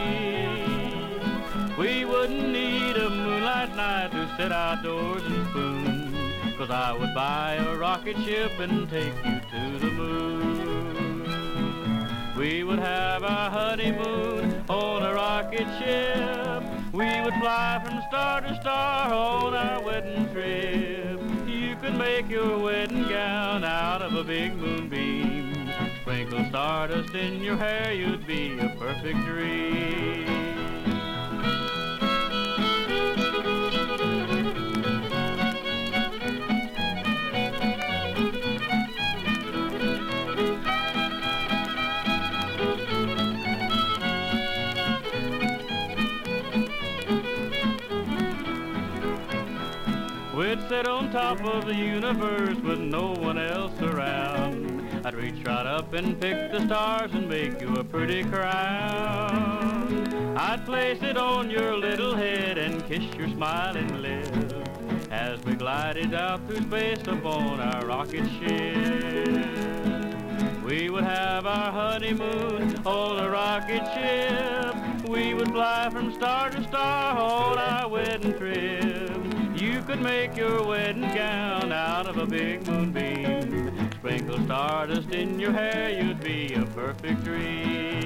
[1.77, 5.94] We wouldn't need a moonlight night to sit outdoors and spoon.
[6.57, 11.25] Cause I would buy a rocket ship and take you to the moon.
[12.37, 16.63] We would have our honeymoon on a rocket ship.
[16.93, 21.19] We would fly from star to star on our wedding trip.
[21.45, 25.69] You could make your wedding gown out of a big moonbeam.
[26.01, 30.44] Sprinkle stardust in your hair, you'd be a perfect dream.
[50.75, 54.81] Sit on top of the universe with no one else around.
[55.05, 60.05] I'd reach right up and pick the stars and make you a pretty crown.
[60.37, 64.53] I'd place it on your little head and kiss your smiling lips
[65.11, 69.45] as we glided out through space upon our rocket ship.
[70.61, 74.75] We would have our honeymoon on a rocket ship.
[75.07, 79.34] We would fly from star to star on our wedding trip.
[79.85, 83.91] Could make your wedding gown out of a big moonbeam.
[83.91, 88.01] Sprinkle stardust in your hair, you'd be a perfect dream.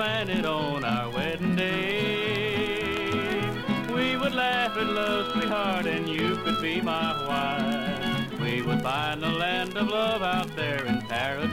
[0.00, 3.00] On our wedding day.
[3.92, 8.40] We would laugh at love, sweetheart, and you could be my wife.
[8.40, 11.50] We would find the land of love out there in paradise.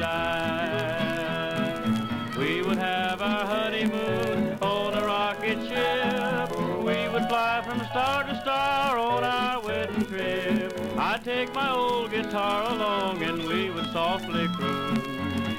[2.38, 6.56] We would have our honeymoon on a rocket ship.
[6.78, 10.80] We would fly from star to star on our wedding trip.
[10.98, 14.85] I'd take my old guitar along and we would softly croon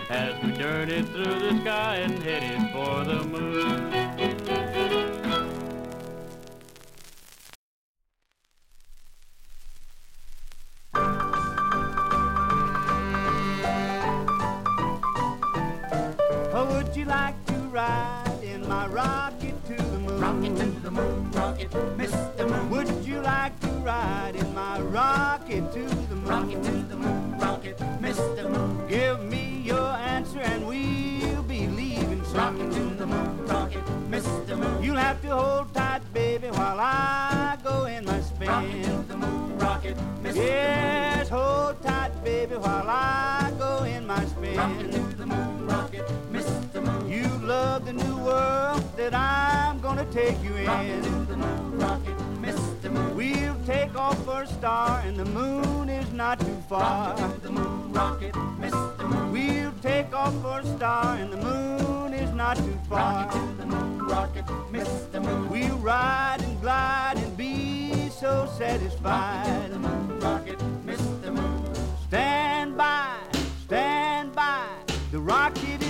[0.09, 3.93] as we journeyed through the sky and headed for the moon.
[16.53, 20.21] Oh, would you like to ride in my rocket to the moon?
[20.21, 22.49] Rocket to the moon, rocket, Mr.
[22.49, 22.71] Moon.
[22.71, 26.27] Would you like to ride in my rocket to the moon?
[26.27, 28.49] Rocket to the moon, rocket, Mr.
[28.49, 28.89] Moon.
[28.89, 32.37] Give me your answer and we'll be leaving soon.
[32.37, 34.57] Rocket to the moon, rocket, Mr.
[34.57, 34.83] Moon.
[34.83, 38.49] You'll have to hold tight, baby, while I go in my spin.
[38.49, 40.37] Rocket to the moon, rocket, Mr.
[40.37, 44.57] Yes, hold tight, baby, while I go in my spin.
[44.57, 46.83] Rocket to the moon, rocket, Mr.
[46.85, 47.11] Moon.
[47.11, 50.67] You love the new world that I'm gonna take you in.
[50.67, 52.26] Rocket to the moon, rocket.
[53.15, 57.15] We'll take off for a star, and the moon is not too far.
[57.17, 59.09] Rocket to the moon, rocket, Mr.
[59.09, 59.33] Moon.
[59.33, 63.27] We'll take off for a star, and the moon is not too far.
[63.27, 65.23] Rocket to the moon, rocket, Mr.
[65.23, 65.49] Moon.
[65.51, 69.47] We'll ride and glide and be so satisfied.
[69.47, 71.33] Rocket to the moon, rocket, Mr.
[71.33, 71.75] Moon.
[72.09, 73.17] Stand by,
[73.65, 74.67] stand by.
[75.11, 75.86] The rocket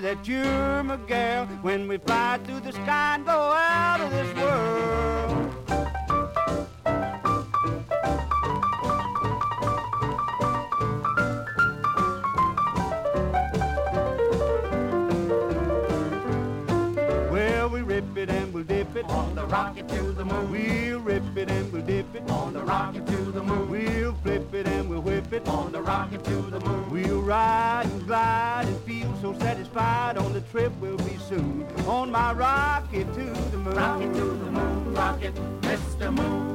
[0.00, 4.34] that you're my gal when we fly through the sky and go out of this
[4.34, 5.54] world.
[17.30, 20.50] Well, we rip it and we'll dip it on the rocket to the moon.
[20.50, 23.70] We'll rip it and we'll dip it on the rocket to the moon.
[23.70, 26.90] We'll flip it and we'll whip it on the rocket to the moon.
[26.90, 31.66] We'll ride and glide and feel so satisfied on the trip we'll be soon.
[31.86, 33.74] On my rocket to the moon.
[33.74, 36.14] Rocket to the moon, rocket, Mr.
[36.14, 36.50] Moon.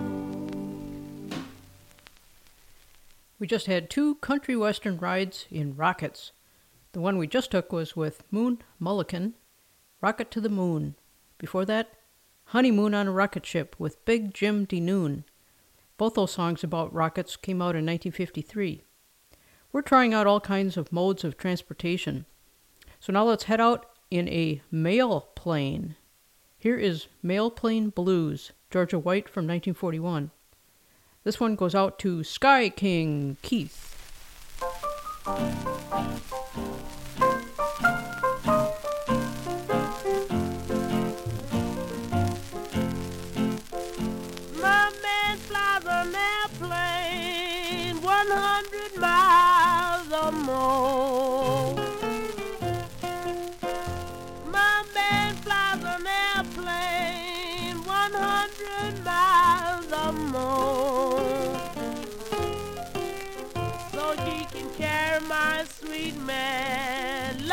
[3.40, 6.32] We just had two country western rides in rockets.
[6.94, 9.34] The one we just took was with Moon Mullican,
[10.00, 10.96] Rocket to the Moon.
[11.38, 11.95] Before that,
[12.56, 15.26] Honeymoon on a Rocket Ship with Big Jim DeNoon.
[15.98, 18.82] Both those songs about rockets came out in 1953.
[19.74, 22.26] We're trying out all kinds of modes of transportation.
[23.02, 25.98] So now let's head out in a mail plane.
[26.58, 30.32] Here is Mail Plane Blues, Georgia White from 1941.
[31.26, 33.92] This one goes out to Sky King Keith.
[65.96, 67.45] sweet man.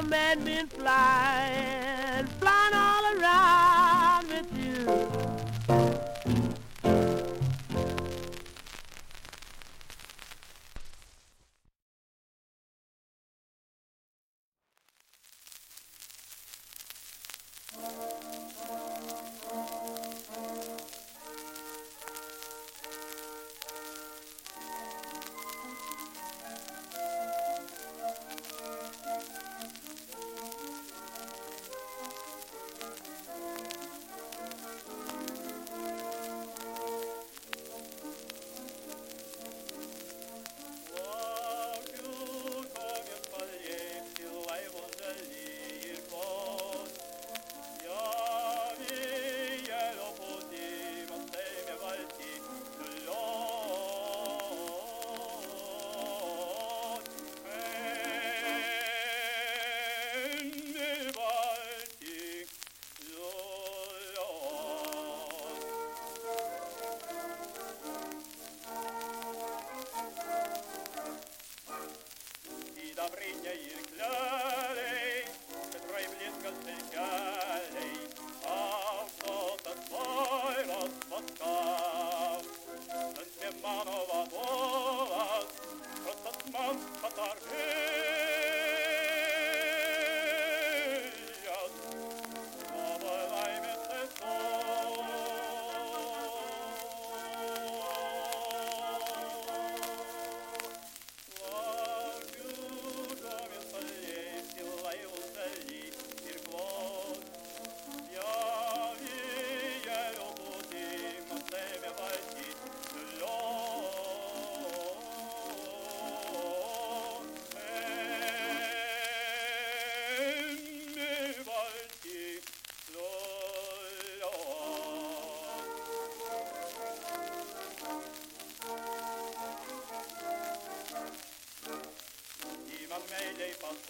[0.00, 0.68] My mailman been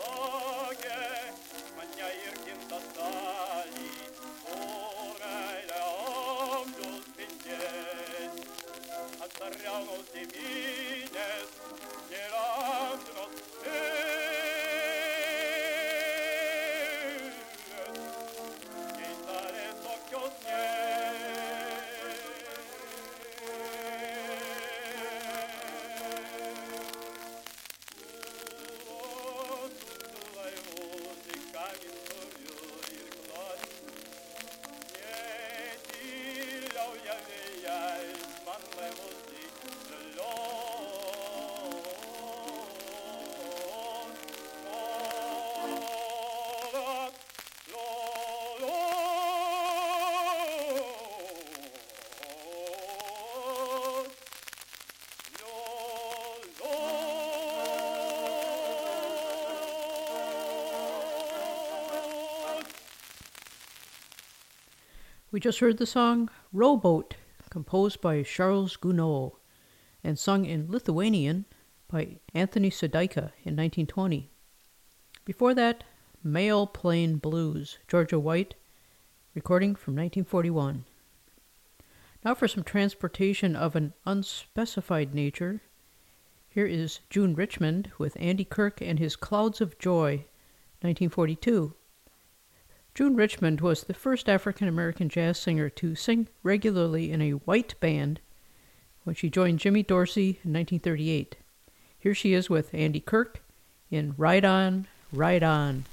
[0.01, 0.38] Oh.
[65.39, 67.15] We just heard the song Rowboat,
[67.49, 69.35] composed by Charles Gounod
[70.03, 71.45] and sung in Lithuanian
[71.87, 74.33] by Anthony Sudeika in 1920.
[75.25, 75.85] Before that,
[76.25, 78.57] Mail Plane Blues, Georgia White,
[79.33, 80.85] recording from 1941.
[82.25, 85.63] Now for some transportation of an unspecified nature.
[86.49, 90.25] Here is June Richmond with Andy Kirk and his Clouds of Joy,
[90.81, 91.77] 1942.
[92.99, 97.79] June Richmond was the first African American jazz singer to sing regularly in a white
[97.79, 98.19] band
[99.05, 101.37] when she joined Jimmy Dorsey in 1938.
[101.97, 103.41] Here she is with Andy Kirk
[103.89, 105.85] in Ride On, Ride On.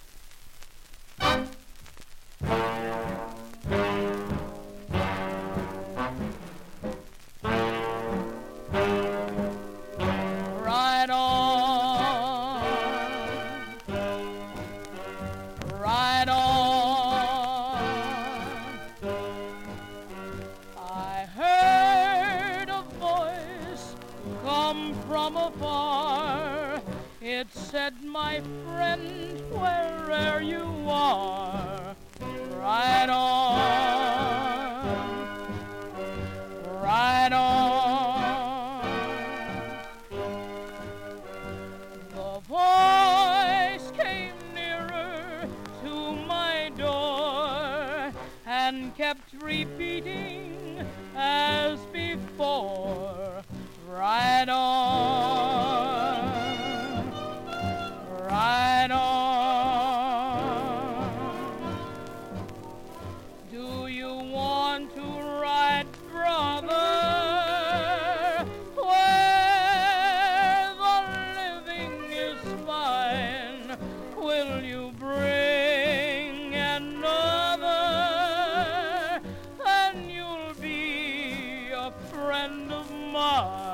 [83.15, 83.64] tomorrow.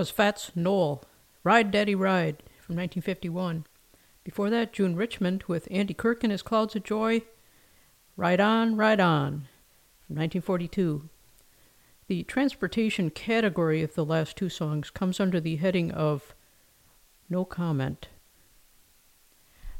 [0.00, 1.04] Was Fats Noel,
[1.44, 3.66] Ride Daddy Ride from 1951.
[4.24, 7.20] Before that, June Richmond with Andy Kirk and his Clouds of Joy,
[8.16, 9.46] Ride On, Ride On
[10.06, 11.10] from 1942.
[12.06, 16.34] The transportation category of the last two songs comes under the heading of
[17.28, 18.08] No Comment.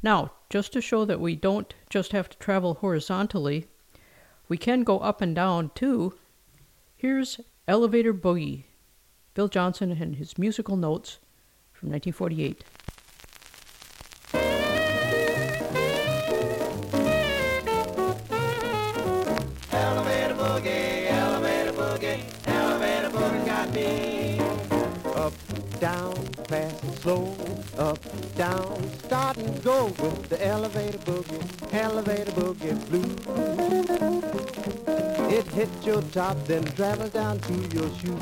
[0.02, 3.68] Now, just to show that we don't just have to travel horizontally,
[4.51, 6.12] we can go up and down too.
[6.94, 8.64] Here's Elevator Boogie,
[9.35, 11.19] Bill Johnson and his musical notes
[11.73, 12.65] from 1948.
[19.73, 24.40] Elevator boogie, elevator boogie, elevator boogie got me.
[25.15, 25.32] Up,
[25.78, 26.15] down,
[26.48, 27.36] fast slow,
[27.78, 27.98] up,
[28.35, 33.16] down, start and go with the elevator boogie, elevator boogie blue.
[35.32, 38.19] It hits your top, then travels down to your shoes.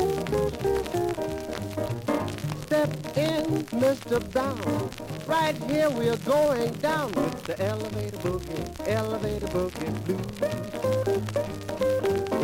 [2.66, 4.20] Step in, Mr.
[4.30, 4.90] Brown.
[5.26, 10.38] Right here we're going down with the elevator boogie, elevator boogie blues.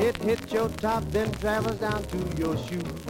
[0.03, 3.05] It hits your top, then travels down to your shoes.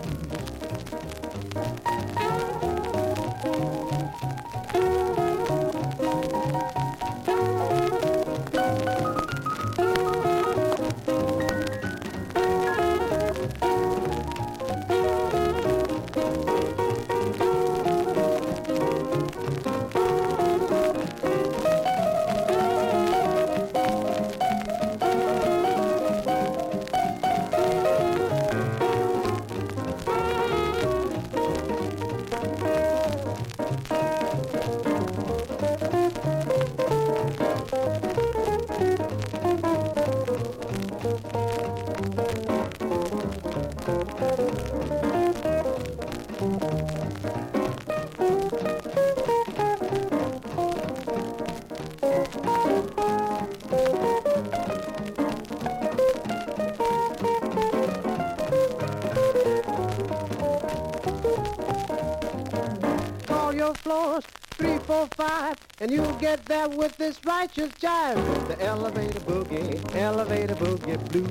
[65.80, 68.48] And you'll get there with this righteous jive.
[68.48, 71.30] The elevator boogie, elevator boogie blues.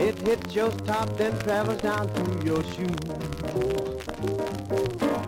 [0.00, 2.94] It hits your top, then travels down to your shoes.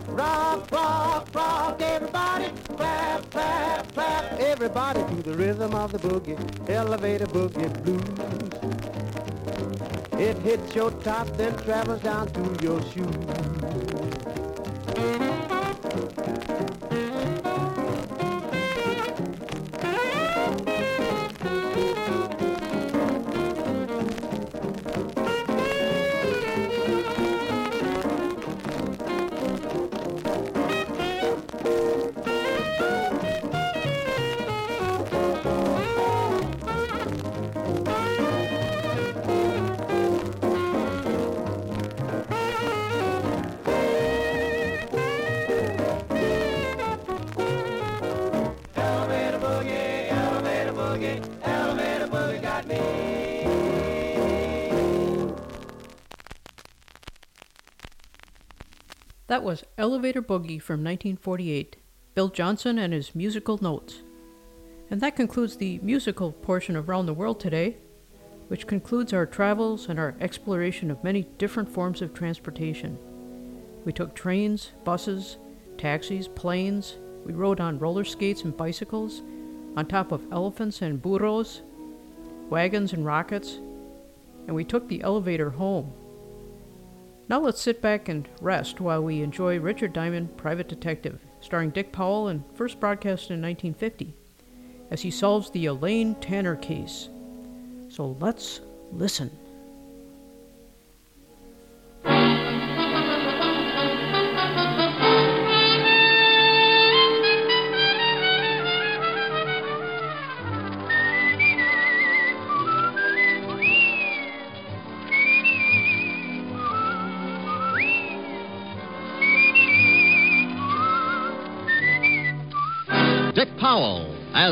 [0.07, 6.37] Rock, rock, rock, everybody, clap, clap, clap, everybody to the rhythm of the boogie,
[6.69, 8.01] elevator boogie blues.
[10.21, 13.15] It hits your top, then travels down to your shoes.
[16.17, 17.10] えっ?
[59.51, 61.75] Was Elevator Boogie from 1948,
[62.15, 64.01] Bill Johnson and his musical notes.
[64.89, 67.75] And that concludes the musical portion of Round the World today,
[68.47, 72.97] which concludes our travels and our exploration of many different forms of transportation.
[73.83, 75.35] We took trains, buses,
[75.77, 76.95] taxis, planes,
[77.25, 79.21] we rode on roller skates and bicycles,
[79.75, 81.61] on top of elephants and burros,
[82.49, 83.55] wagons and rockets,
[84.47, 85.91] and we took the elevator home.
[87.31, 91.93] Now let's sit back and rest while we enjoy Richard Diamond, Private Detective, starring Dick
[91.93, 94.13] Powell and first broadcast in 1950,
[94.89, 97.07] as he solves the Elaine Tanner case.
[97.87, 98.59] So let's
[98.91, 99.31] listen.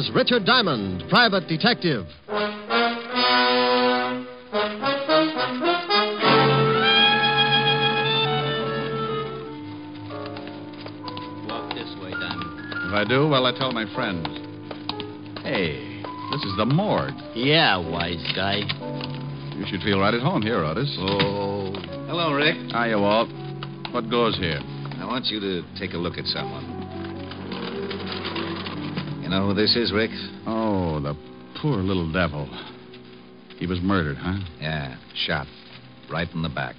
[0.10, 2.06] As Richard Diamond, private detective.
[11.48, 12.88] Walk this way, Diamond.
[12.88, 14.28] If I do, well, I tell my friends.
[15.44, 17.14] Hey, this is the morgue.
[17.36, 18.62] Yeah, wise guy.
[19.56, 20.96] You should feel right at home here, Otis.
[21.00, 21.74] Oh,
[22.08, 22.56] Hello, Rick.
[22.72, 23.30] Hiya, Walt.
[23.92, 24.60] What goes here?
[25.00, 26.69] I want you to take a look at someone.
[29.30, 30.10] You know who this is, Rick?
[30.48, 31.16] Oh, the
[31.62, 32.50] poor little devil.
[33.60, 34.40] He was murdered, huh?
[34.60, 35.46] Yeah, shot.
[36.12, 36.74] Right in the back.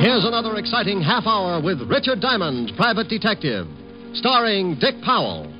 [0.00, 3.66] Here's another exciting half hour with Richard Diamond, Private Detective,
[4.14, 5.52] starring Dick Powell.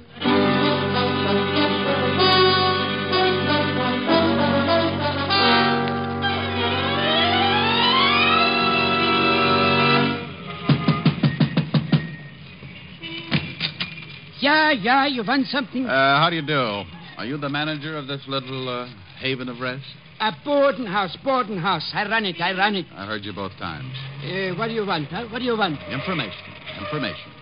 [14.41, 15.85] Yeah, yeah, you've want something?
[15.85, 16.83] Uh, how do you do?
[17.19, 18.89] Are you the manager of this little uh,
[19.19, 19.85] haven of rest?
[20.21, 21.91] A boarding house, boarding house.
[21.93, 22.87] I run it, I run it.
[22.95, 23.93] I heard you both times.
[24.25, 25.27] Uh, what do you want, huh?
[25.31, 25.79] What do you want?
[25.91, 26.55] Information.
[26.81, 27.33] Information.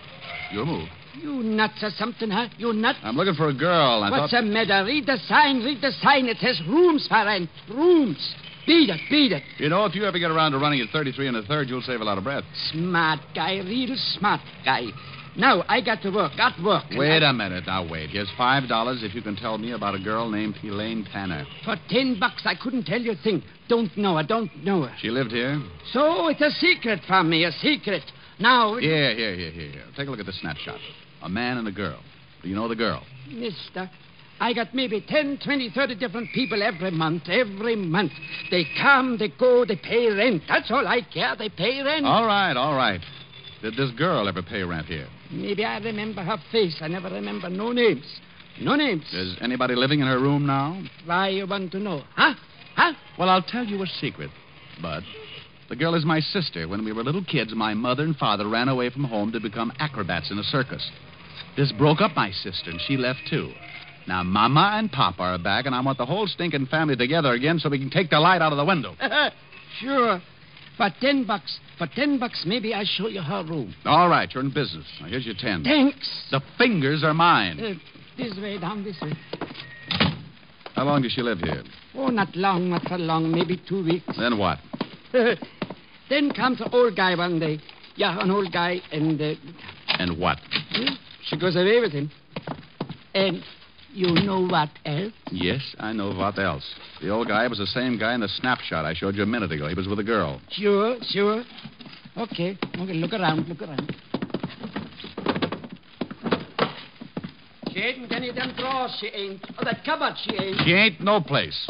[0.51, 0.89] Your move.
[1.13, 2.49] You nuts or something, huh?
[2.57, 2.97] You nut?
[3.01, 4.03] I'm looking for a girl.
[4.03, 4.41] I What's thought...
[4.41, 4.83] the matter?
[4.85, 6.25] Read the sign, read the sign.
[6.25, 7.49] It says rooms for rent.
[7.69, 8.35] Rooms.
[8.67, 9.43] Beat it, beat it.
[9.57, 11.81] You know, if you ever get around to running at 33 and a third, you'll
[11.81, 12.43] save a lot of breath.
[12.71, 14.83] Smart guy, real smart guy.
[15.39, 16.83] Now, I got to work, got work.
[16.91, 17.65] Wait I- a minute.
[17.65, 18.09] Now, wait.
[18.09, 21.45] Here's $5 if you can tell me about a girl named Elaine Tanner.
[21.63, 23.41] For ten bucks, I couldn't tell you a thing.
[23.69, 24.93] Don't know her, don't know her.
[24.99, 25.61] She lived here?
[25.93, 28.03] So it's a secret from me, a secret.
[28.39, 29.83] Now, Here, here, here, here, here.
[29.95, 30.79] Take a look at the snapshot.
[31.21, 31.99] A man and a girl.
[32.43, 33.03] Do you know the girl?
[33.31, 33.89] mister,
[34.41, 38.11] I got maybe 10, 20, 30 different people every month, every month.
[38.51, 40.43] They come, they go, they pay rent.
[40.49, 41.35] That's all I care.
[41.37, 42.05] They pay rent.
[42.05, 43.01] All right, all right.
[43.61, 45.07] Did this girl ever pay rent here?
[45.31, 46.77] Maybe I remember her face.
[46.81, 48.05] I never remember no names.
[48.59, 49.05] No names.
[49.13, 50.81] Is anybody living in her room now?
[51.05, 52.03] Why you want to know?
[52.15, 52.33] Huh?
[52.75, 52.93] Huh?
[53.17, 54.31] Well, I'll tell you a secret,
[54.81, 55.03] Bud.
[55.69, 56.67] The girl is my sister.
[56.67, 59.71] When we were little kids, my mother and father ran away from home to become
[59.79, 60.89] acrobats in a circus.
[61.55, 63.51] This broke up my sister, and she left too.
[64.07, 67.59] Now, Mama and Papa are back, and I want the whole stinking family together again
[67.59, 68.95] so we can take the light out of the window.
[69.79, 70.19] sure.
[70.79, 73.75] For ten bucks, for ten bucks, maybe I'll show you her room.
[73.83, 74.85] All right, you're in business.
[75.01, 75.61] Now, here's your ten.
[75.61, 76.09] Thanks.
[76.31, 77.59] The fingers are mine.
[77.59, 77.73] Uh,
[78.17, 79.11] this way, down this way.
[80.75, 81.63] How long does she live here?
[81.95, 84.17] Oh, not long, not for long, maybe two weeks.
[84.17, 84.59] Then what?
[86.09, 87.59] then comes an old guy one day.
[87.97, 89.33] Yeah, an old guy, and uh,
[89.97, 90.37] And what?
[91.25, 92.09] she goes away with him.
[93.13, 93.43] And
[93.91, 95.13] you know what else?
[95.31, 96.63] Yes, I know what else.
[97.01, 99.51] The old guy was the same guy in the snapshot I showed you a minute
[99.51, 99.67] ago.
[99.67, 100.41] He was with a girl.
[100.51, 101.43] Sure, sure.
[102.17, 103.95] Okay, okay, look around, look around.
[107.71, 109.39] She ain't in any of them drawers, she ain't.
[109.57, 110.57] Oh, that cupboard, she ain't.
[110.65, 111.69] She ain't no place.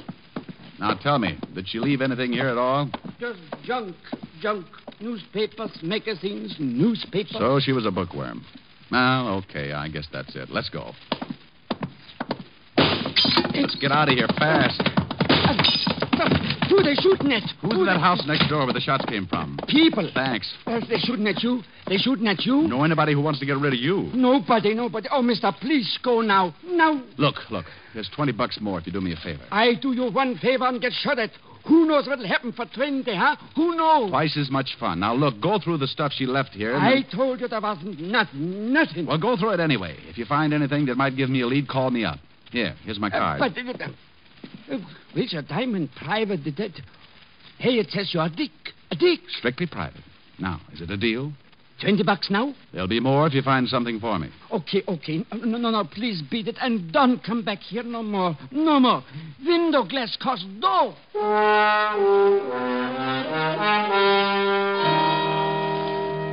[0.79, 2.89] Now tell me, did she leave anything here at all?
[3.19, 3.95] Just junk,
[4.41, 4.65] junk.
[5.01, 7.35] Newspapers, magazines, newspapers.
[7.37, 8.43] So she was a bookworm.
[8.91, 10.49] Well, okay, I guess that's it.
[10.49, 10.93] Let's go.
[13.61, 14.81] Let's get out of here fast.
[16.69, 17.43] Who are they shooting at?
[17.61, 19.57] Who's in that house next door where the shots came from?
[19.67, 20.09] People.
[20.13, 20.51] Thanks.
[20.65, 21.61] Uh, they shooting at you?
[21.87, 22.67] They're shooting at you?
[22.67, 24.09] Know anybody who wants to get rid of you?
[24.13, 25.07] Nobody, nobody.
[25.11, 26.53] Oh, mister, please go now.
[26.63, 27.03] Now.
[27.17, 27.65] Look, look.
[27.93, 29.43] There's 20 bucks more if you do me a favor.
[29.51, 31.31] I do you one favor and get shot at.
[31.67, 33.35] Who knows what'll happen for 20, huh?
[33.55, 34.09] Who knows?
[34.09, 34.99] Twice as much fun.
[35.01, 36.75] Now, look, go through the stuff she left here.
[36.77, 39.05] I then- told you there wasn't nothing, nothing.
[39.05, 39.97] Well, go through it anyway.
[40.07, 42.19] If you find anything that might give me a lead, call me up.
[42.51, 43.41] Here, here's my card.
[43.41, 43.67] Uh, card.
[43.77, 44.79] but, uh, uh,
[45.15, 46.85] Richard Diamond, private detective.
[47.57, 48.51] Hey, it says you're a dick.
[48.91, 49.19] A dick.
[49.37, 50.01] Strictly private.
[50.39, 51.31] Now, is it a deal?
[51.81, 52.53] 20 bucks now?
[52.73, 54.29] There'll be more if you find something for me.
[54.51, 55.25] Okay, okay.
[55.33, 58.37] No, no, no, please beat it and don't come back here no more.
[58.51, 59.03] No more.
[59.45, 60.93] Window glass costs dough.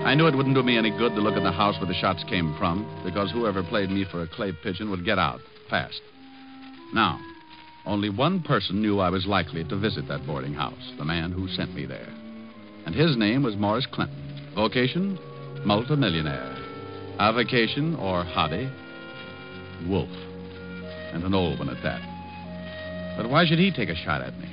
[0.05, 1.95] I knew it wouldn't do me any good to look at the house where the
[1.95, 6.01] shots came from, because whoever played me for a clay pigeon would get out fast.
[6.95, 7.21] Now,
[7.85, 11.49] only one person knew I was likely to visit that boarding house, the man who
[11.49, 12.13] sent me there.
[12.85, 14.53] And his name was Morris Clinton.
[14.55, 15.19] Vocation?
[15.65, 16.57] Multimillionaire.
[17.19, 18.71] Avocation or hobby?
[19.89, 20.11] Wolf.
[21.13, 23.17] And an old one at that.
[23.17, 24.51] But why should he take a shot at me?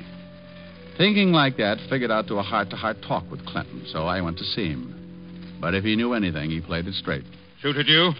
[0.98, 4.22] Thinking like that, figured out to a heart to heart talk with Clinton, so I
[4.22, 5.58] went to see him.
[5.60, 7.24] But if he knew anything, he played it straight.
[7.62, 8.12] Shoot at you?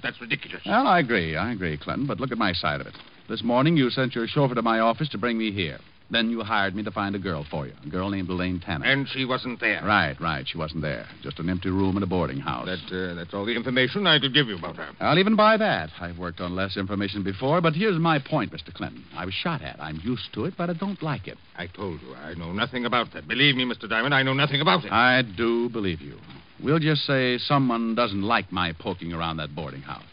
[0.00, 0.62] But that's ridiculous.
[0.64, 1.36] Well, I agree.
[1.36, 2.06] I agree, Clinton.
[2.06, 2.94] But look at my side of it.
[3.28, 5.78] This morning, you sent your chauffeur to my office to bring me here.
[6.12, 8.84] Then you hired me to find a girl for you, a girl named Elaine Tanner.
[8.84, 9.80] And she wasn't there.
[9.84, 10.44] Right, right.
[10.48, 11.06] She wasn't there.
[11.22, 12.66] Just an empty room in a boarding house.
[12.66, 14.88] That, uh, that's all the information I could give you about her.
[14.98, 15.90] I'll even buy that.
[16.00, 18.74] I've worked on less information before, but here's my point, Mr.
[18.74, 19.04] Clinton.
[19.14, 19.80] I was shot at.
[19.80, 21.38] I'm used to it, but I don't like it.
[21.56, 23.28] I told you I know nothing about that.
[23.28, 23.88] Believe me, Mr.
[23.88, 24.90] Diamond, I know nothing about it.
[24.90, 26.16] I do believe you.
[26.62, 30.04] We'll just say someone doesn't like my poking around that boarding house.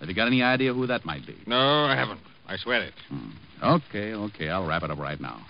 [0.00, 1.36] Have you got any idea who that might be?
[1.46, 2.20] No, I haven't.
[2.46, 2.94] I swear it.
[3.62, 4.48] Okay, okay.
[4.48, 5.44] I'll wrap it up right now.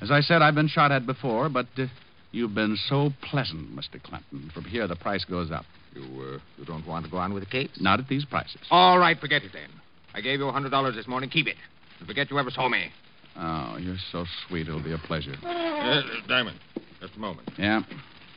[0.00, 1.86] As I said, I've been shot at before, but uh,
[2.30, 4.00] you've been so pleasant, Mr.
[4.02, 4.50] Clinton.
[4.54, 5.64] From here, the price goes up.
[5.94, 7.70] You, uh, you don't want to go on with the case?
[7.80, 8.60] Not at these prices.
[8.70, 9.68] All right, forget it then.
[10.14, 11.30] I gave you a hundred dollars this morning.
[11.30, 11.56] Keep it.
[11.98, 12.90] And forget you ever saw me.
[13.36, 14.68] Oh, you're so sweet.
[14.68, 15.34] It'll be a pleasure.
[15.44, 16.58] Uh, Diamond,
[17.00, 17.48] just a moment.
[17.58, 17.82] Yeah.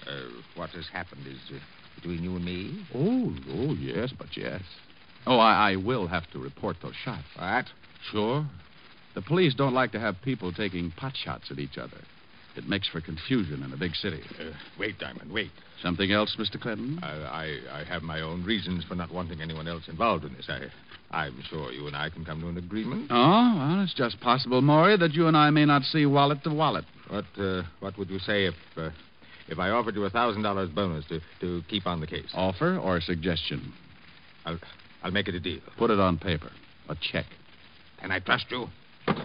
[0.07, 1.59] Uh, what has happened is uh,
[1.95, 2.85] between you and me.
[2.93, 4.61] Oh, oh, yes, but yes.
[5.25, 7.23] Oh, I, I will have to report those shots.
[7.37, 7.65] What?
[8.11, 8.45] Sure.
[9.15, 11.97] The police don't like to have people taking pot shots at each other.
[12.55, 14.21] It makes for confusion in a big city.
[14.39, 15.51] Uh, wait, Diamond, wait.
[15.81, 16.59] Something else, Mr.
[16.61, 16.99] Clinton?
[17.01, 20.47] I, I, I have my own reasons for not wanting anyone else involved in this.
[20.49, 20.67] I,
[21.11, 23.07] I'm sure you and I can come to an agreement.
[23.09, 26.51] Oh, well, it's just possible, Maury, that you and I may not see wallet to
[26.51, 26.85] wallet.
[27.09, 28.89] What, uh, what would you say if, uh,
[29.47, 32.29] if I offered you a thousand dollars bonus to, to keep on the case?
[32.33, 33.73] Offer or suggestion?
[34.45, 34.59] I'll,
[35.03, 35.61] I'll make it a deal.
[35.77, 36.51] Put it on paper.
[36.89, 37.25] A check.
[38.01, 38.67] Can I trust you?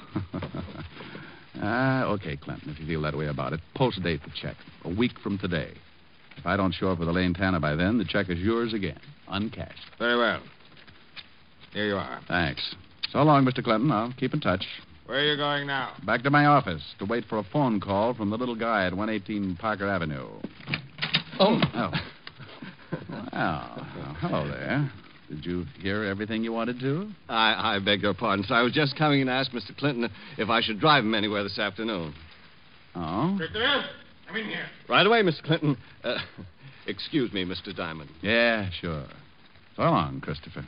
[1.61, 3.61] Ah, okay, Clinton, if you feel that way about it.
[3.75, 4.57] Post date the check.
[4.85, 5.73] A week from today.
[6.37, 9.01] If I don't show up with Elaine Tanner by then, the check is yours again,
[9.29, 9.81] uncashed.
[9.99, 10.41] Very well.
[11.73, 12.21] Here you are.
[12.29, 12.77] Thanks.
[13.11, 13.63] So long, Mr.
[13.65, 13.91] Clinton.
[13.91, 14.65] I'll keep in touch.
[15.09, 15.95] Where are you going now?
[16.05, 18.93] Back to my office to wait for a phone call from the little guy at
[18.93, 20.29] 118 Parker Avenue.
[21.41, 21.59] Oh.
[21.75, 21.91] Oh.
[23.33, 23.87] Well,
[24.21, 24.93] hello there.
[25.31, 27.11] Did you hear everything you wanted to?
[27.27, 28.55] I, I beg your pardon, sir.
[28.55, 29.75] I was just coming in to ask Mr.
[29.75, 32.13] Clinton if I should drive him anywhere this afternoon.
[32.95, 33.35] Oh?
[33.39, 33.85] Victor,
[34.27, 34.67] come in here.
[34.91, 35.43] Right away, Mr.
[35.43, 35.79] Clinton.
[36.05, 36.19] Uh,
[36.87, 37.75] excuse me, Mr.
[37.75, 38.11] Diamond.
[38.21, 39.07] Yeah, sure.
[39.75, 40.67] So long, Christopher.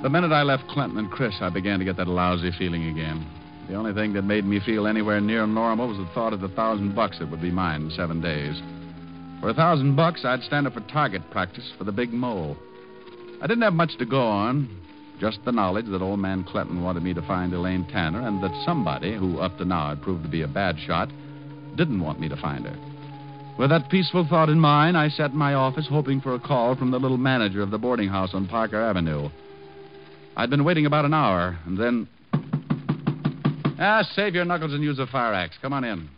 [0.00, 3.26] The minute I left Clinton and Chris, I began to get that lousy feeling again.
[3.68, 6.48] The only thing that made me feel anywhere near normal was the thought of the
[6.50, 8.62] thousand bucks that would be mine in seven days.
[9.40, 12.56] For a thousand bucks, I'd stand up for target practice for the big mole.
[13.42, 14.68] I didn't have much to go on,
[15.18, 18.62] just the knowledge that old man Clinton wanted me to find Elaine Tanner and that
[18.64, 21.08] somebody, who up to now had proved to be a bad shot,
[21.74, 22.76] didn't want me to find her.
[23.58, 26.76] With that peaceful thought in mind, I sat in my office hoping for a call
[26.76, 29.28] from the little manager of the boarding house on Parker Avenue.
[30.38, 32.08] I'd been waiting about an hour, and then.
[33.80, 35.56] Ah, save your knuckles and use a fire axe.
[35.60, 36.08] Come on in.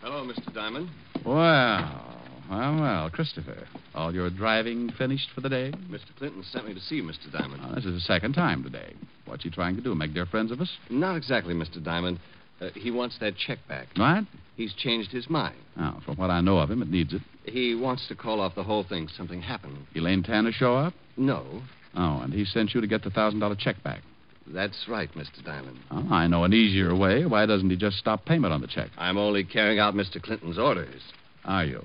[0.00, 0.54] Hello, Mr.
[0.54, 0.88] Diamond.
[1.24, 2.04] Well,
[2.48, 3.66] well, well, Christopher.
[3.96, 5.72] All your driving finished for the day?
[5.90, 6.16] Mr.
[6.16, 7.32] Clinton sent me to see you, Mr.
[7.32, 7.74] Diamond.
[7.74, 8.94] This is the second time today.
[9.24, 9.92] What's he trying to do?
[9.96, 10.70] Make dear friends of us?
[10.88, 11.82] Not exactly, Mr.
[11.82, 12.20] Diamond.
[12.60, 13.88] Uh, he wants that check back.
[13.96, 14.22] What?
[14.56, 15.56] He's changed his mind.
[15.80, 17.22] Oh, from what I know of him, it needs it.
[17.42, 19.08] He wants to call off the whole thing.
[19.16, 19.78] Something happened.
[19.96, 20.94] Elaine Tanner show up?
[21.16, 21.62] No,
[21.96, 24.02] Oh, and he sent you to get the thousand dollar check back.
[24.48, 25.44] that's right, Mr.
[25.44, 25.78] Diamond.
[25.90, 27.24] Oh, I know an easier way.
[27.24, 28.90] Why doesn't he just stop payment on the check?
[28.98, 30.22] I'm only carrying out Mr.
[30.22, 31.00] Clinton's orders.
[31.44, 31.84] Are you?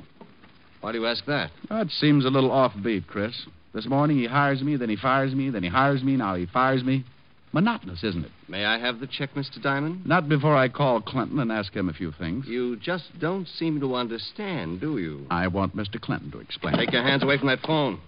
[0.81, 1.51] Why do you ask that?
[1.69, 3.45] That seems a little offbeat, Chris.
[3.73, 6.45] This morning he hires me, then he fires me, then he hires me, now he
[6.45, 7.05] fires me.
[7.53, 8.31] Monotonous, isn't it?
[8.47, 9.61] May I have the check, Mr.
[9.61, 10.05] Diamond?
[10.05, 12.45] Not before I call Clinton and ask him a few things.
[12.47, 15.25] You just don't seem to understand, do you?
[15.29, 15.99] I want Mr.
[15.99, 16.75] Clinton to explain.
[16.77, 17.99] Take your hands away from that phone.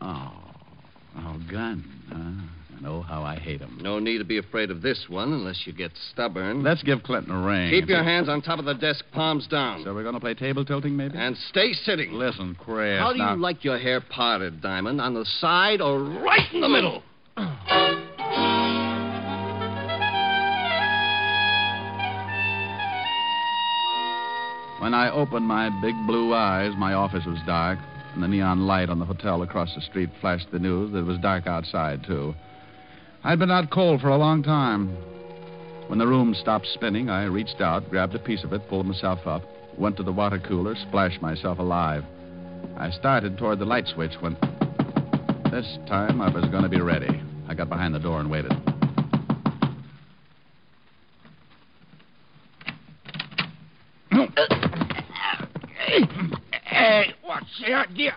[0.00, 0.32] Oh,
[1.16, 1.84] oh, gun.
[2.08, 2.76] Huh?
[2.76, 3.78] I know how I hate him.
[3.80, 6.62] No need to be afraid of this one unless you get stubborn.
[6.62, 7.70] Let's give Clinton a ring.
[7.70, 9.84] Keep your hands on top of the desk, palms down.
[9.84, 11.16] So we're going to play table tilting, maybe?
[11.16, 12.14] And stay sitting.
[12.14, 12.98] Listen, Chris.
[12.98, 15.00] How do now- you like your hair parted, Diamond?
[15.00, 17.02] On the side or right in the middle?
[24.82, 27.78] When I opened my big blue eyes, my office was dark,
[28.14, 31.06] and the neon light on the hotel across the street flashed the news that it
[31.06, 32.34] was dark outside, too.
[33.24, 34.96] I'd been out cold for a long time.
[35.88, 39.26] When the room stopped spinning, I reached out, grabbed a piece of it, pulled myself
[39.26, 39.42] up,
[39.78, 42.04] went to the water cooler, splashed myself alive.
[42.76, 44.36] I started toward the light switch when.
[45.50, 47.20] This time I was going to be ready.
[47.46, 48.52] I got behind the door and waited.
[56.72, 58.16] Hey, what's the idea?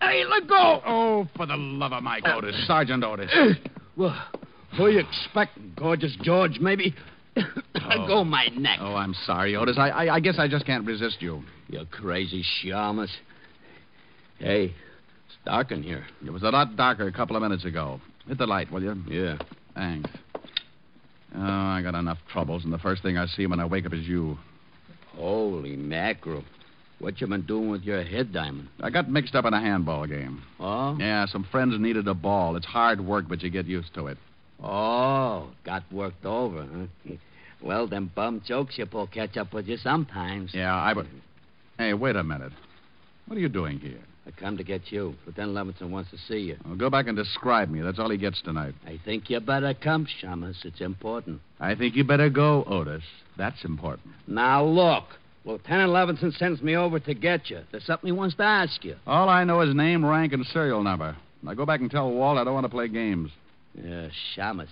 [0.00, 0.82] Hey, let go.
[0.84, 2.66] Oh, for the love of Mike uh, Otis.
[2.66, 3.30] Sergeant Otis.
[3.32, 3.54] Uh,
[3.96, 4.28] well,
[4.76, 6.94] who are you expect, gorgeous George, maybe?
[7.36, 7.46] Let
[8.08, 8.24] go oh.
[8.24, 8.78] my neck.
[8.80, 9.76] Oh, I'm sorry, Otis.
[9.78, 11.44] I, I, I guess I just can't resist you.
[11.68, 13.10] You crazy shamus.
[14.38, 16.04] Hey, it's dark in here.
[16.26, 18.00] It was a lot darker a couple of minutes ago.
[18.26, 18.96] Hit the light, will you?
[19.06, 19.38] Yeah.
[19.74, 20.10] Thanks.
[21.36, 23.92] Oh, I got enough troubles, and the first thing I see when I wake up
[23.92, 24.36] is you.
[25.14, 26.42] Holy mackerel.
[27.00, 28.68] What you been doing with your head, Diamond?
[28.82, 30.42] I got mixed up in a handball game.
[30.60, 30.96] Oh?
[31.00, 32.56] Yeah, some friends needed a ball.
[32.56, 34.18] It's hard work, but you get used to it.
[34.62, 36.66] Oh, got worked over,
[37.06, 37.14] huh?
[37.62, 40.52] Well, them bum jokes you pull catch up with you sometimes.
[40.54, 41.06] Yeah, I would.
[41.76, 42.52] Hey, wait a minute.
[43.26, 44.00] What are you doing here?
[44.26, 45.14] I come to get you.
[45.26, 46.56] Lieutenant Levinson wants to see you.
[46.64, 47.82] Well, go back and describe me.
[47.82, 48.74] That's all he gets tonight.
[48.86, 50.64] I think you better come, Shamus.
[50.64, 51.40] It's important.
[51.58, 53.04] I think you better go, Otis.
[53.36, 54.14] That's important.
[54.26, 55.04] Now, look.
[55.44, 57.60] Lieutenant Levinson sends me over to get you.
[57.70, 58.96] There's something he wants to ask you.
[59.06, 61.16] All I know is name, rank, and serial number.
[61.42, 63.30] Now go back and tell Walt I don't want to play games.
[63.74, 64.68] Yeah, Shamus.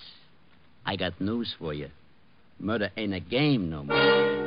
[0.85, 1.89] I got news for you.
[2.61, 4.39] Murder ain't a game no more.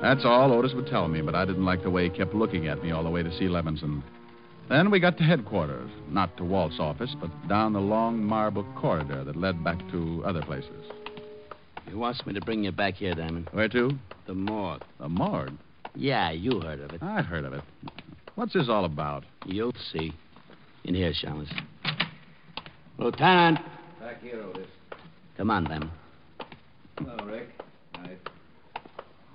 [0.00, 2.68] That's all Otis would tell me, but I didn't like the way he kept looking
[2.68, 4.02] at me all the way to see Levinson.
[4.68, 9.22] Then we got to headquarters, not to Walt's office, but down the long marble corridor
[9.24, 10.86] that led back to other places.
[11.86, 13.48] He wants me to bring you back here, Diamond.
[13.52, 13.90] Where to?
[14.26, 14.82] The morgue.
[14.98, 15.52] The morgue?
[15.94, 17.02] Yeah, you heard of it.
[17.02, 17.62] I've heard of it.
[18.36, 19.24] What's this all about?
[19.44, 20.12] You'll see.
[20.84, 21.50] In here, Shamus.
[22.98, 23.58] Lieutenant.
[24.00, 24.66] Back here, Otis.
[25.36, 25.90] Come on, Diamond.
[26.98, 27.48] Hello, Rick.
[27.98, 28.18] Night.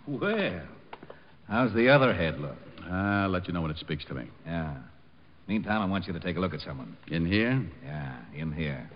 [0.08, 0.62] Well,
[1.48, 2.58] how's the other head look?
[2.90, 4.26] I'll let you know when it speaks to me.
[4.46, 4.76] Yeah.
[5.50, 6.96] Meantime, I want you to take a look at someone.
[7.08, 7.60] In here?
[7.84, 8.88] Yeah, in here.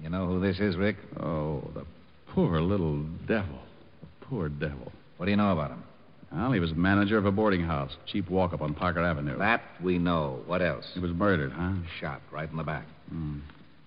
[0.00, 0.98] You know who this is, Rick?
[1.18, 1.84] Oh, the
[2.28, 3.58] poor little devil.
[4.02, 4.92] The poor devil.
[5.16, 5.82] What do you know about him?
[6.30, 9.36] Well, he was manager of a boarding house, cheap walk up on Parker Avenue.
[9.36, 10.42] That we know.
[10.46, 10.88] What else?
[10.94, 11.72] He was murdered, huh?
[11.98, 12.86] Shot right in the back.
[13.08, 13.40] Hmm.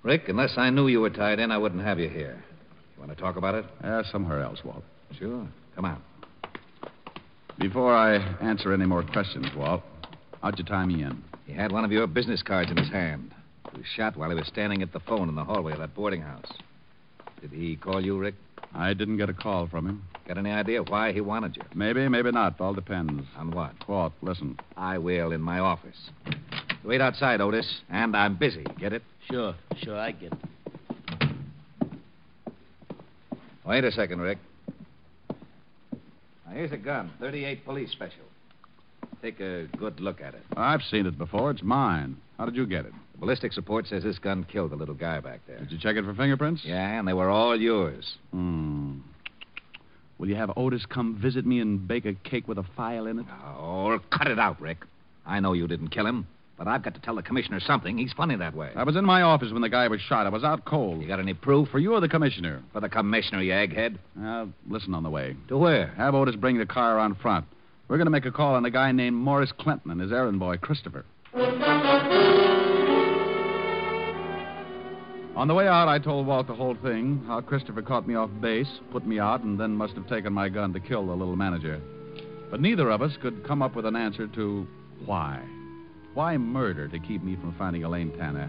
[0.03, 2.43] Rick, unless I knew you were tied in, I wouldn't have you here.
[2.95, 3.65] You want to talk about it?
[3.81, 4.83] Uh, somewhere else, Walt.
[5.17, 5.47] Sure.
[5.73, 6.01] Come on.
[7.59, 9.83] Before I answer any more questions, Walt,
[10.41, 11.23] how'd you tie me in?
[11.45, 13.31] He had one of your business cards in his hand.
[13.71, 15.95] He was shot while he was standing at the phone in the hallway of that
[15.95, 16.51] boarding house.
[17.41, 18.35] Did he call you, Rick?
[18.73, 20.03] I didn't get a call from him.
[20.27, 21.63] Got any idea why he wanted you?
[21.75, 22.59] Maybe, maybe not.
[22.59, 23.23] All depends.
[23.37, 23.73] On what?
[23.87, 24.57] Walt, listen.
[24.75, 26.09] I will in my office.
[26.83, 28.65] Wait outside, Otis, and I'm busy.
[28.79, 29.03] Get it?
[29.29, 31.29] Sure, sure, I get it.
[33.65, 34.39] Wait a second, Rick.
[36.45, 38.23] Now, here's a gun, 38 police special.
[39.21, 40.43] Take a good look at it.
[40.57, 41.51] I've seen it before.
[41.51, 42.17] It's mine.
[42.37, 42.91] How did you get it?
[43.13, 45.59] The ballistics report says this gun killed the little guy back there.
[45.59, 46.63] Did you check it for fingerprints?
[46.65, 48.17] Yeah, and they were all yours.
[48.31, 48.99] Hmm.
[50.17, 53.19] Will you have Otis come visit me and bake a cake with a file in
[53.19, 53.25] it?
[53.57, 54.85] Oh, cut it out, Rick.
[55.25, 57.97] I know you didn't kill him, but I've got to tell the commissioner something.
[57.97, 58.71] He's funny that way.
[58.75, 60.25] I was in my office when the guy was shot.
[60.25, 61.01] I was out cold.
[61.01, 61.69] You got any proof?
[61.69, 62.61] For you or the commissioner?
[62.73, 63.97] For the commissioner, you egghead.
[64.21, 65.35] Uh, listen on the way.
[65.47, 65.87] To where?
[65.97, 67.45] Have Otis bring the car around front.
[67.87, 70.39] We're going to make a call on a guy named Morris Clinton and his errand
[70.39, 71.05] boy, Christopher.
[75.35, 78.29] On the way out, I told Walt the whole thing how Christopher caught me off
[78.39, 81.35] base, put me out, and then must have taken my gun to kill the little
[81.35, 81.81] manager.
[82.51, 84.67] But neither of us could come up with an answer to
[85.05, 85.43] why.
[86.13, 88.47] Why murder to keep me from finding Elaine Tanner?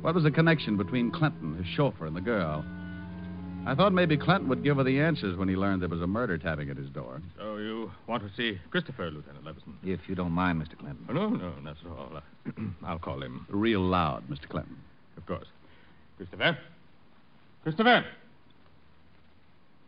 [0.00, 2.64] What was the connection between Clinton, his chauffeur, and the girl?
[3.66, 6.06] I thought maybe Clinton would give her the answers when he learned there was a
[6.06, 7.20] murder tapping at his door.
[7.36, 9.74] So you want to see Christopher, Lieutenant Levinson?
[9.82, 10.78] If you don't mind, Mr.
[10.78, 11.04] Clinton.
[11.10, 12.22] Oh, no, no, not at all.
[12.86, 13.46] I'll call him.
[13.50, 14.48] Real loud, Mr.
[14.48, 14.78] Clinton.
[15.18, 15.48] Of course.
[16.16, 16.56] Christopher?
[17.64, 18.04] Christopher?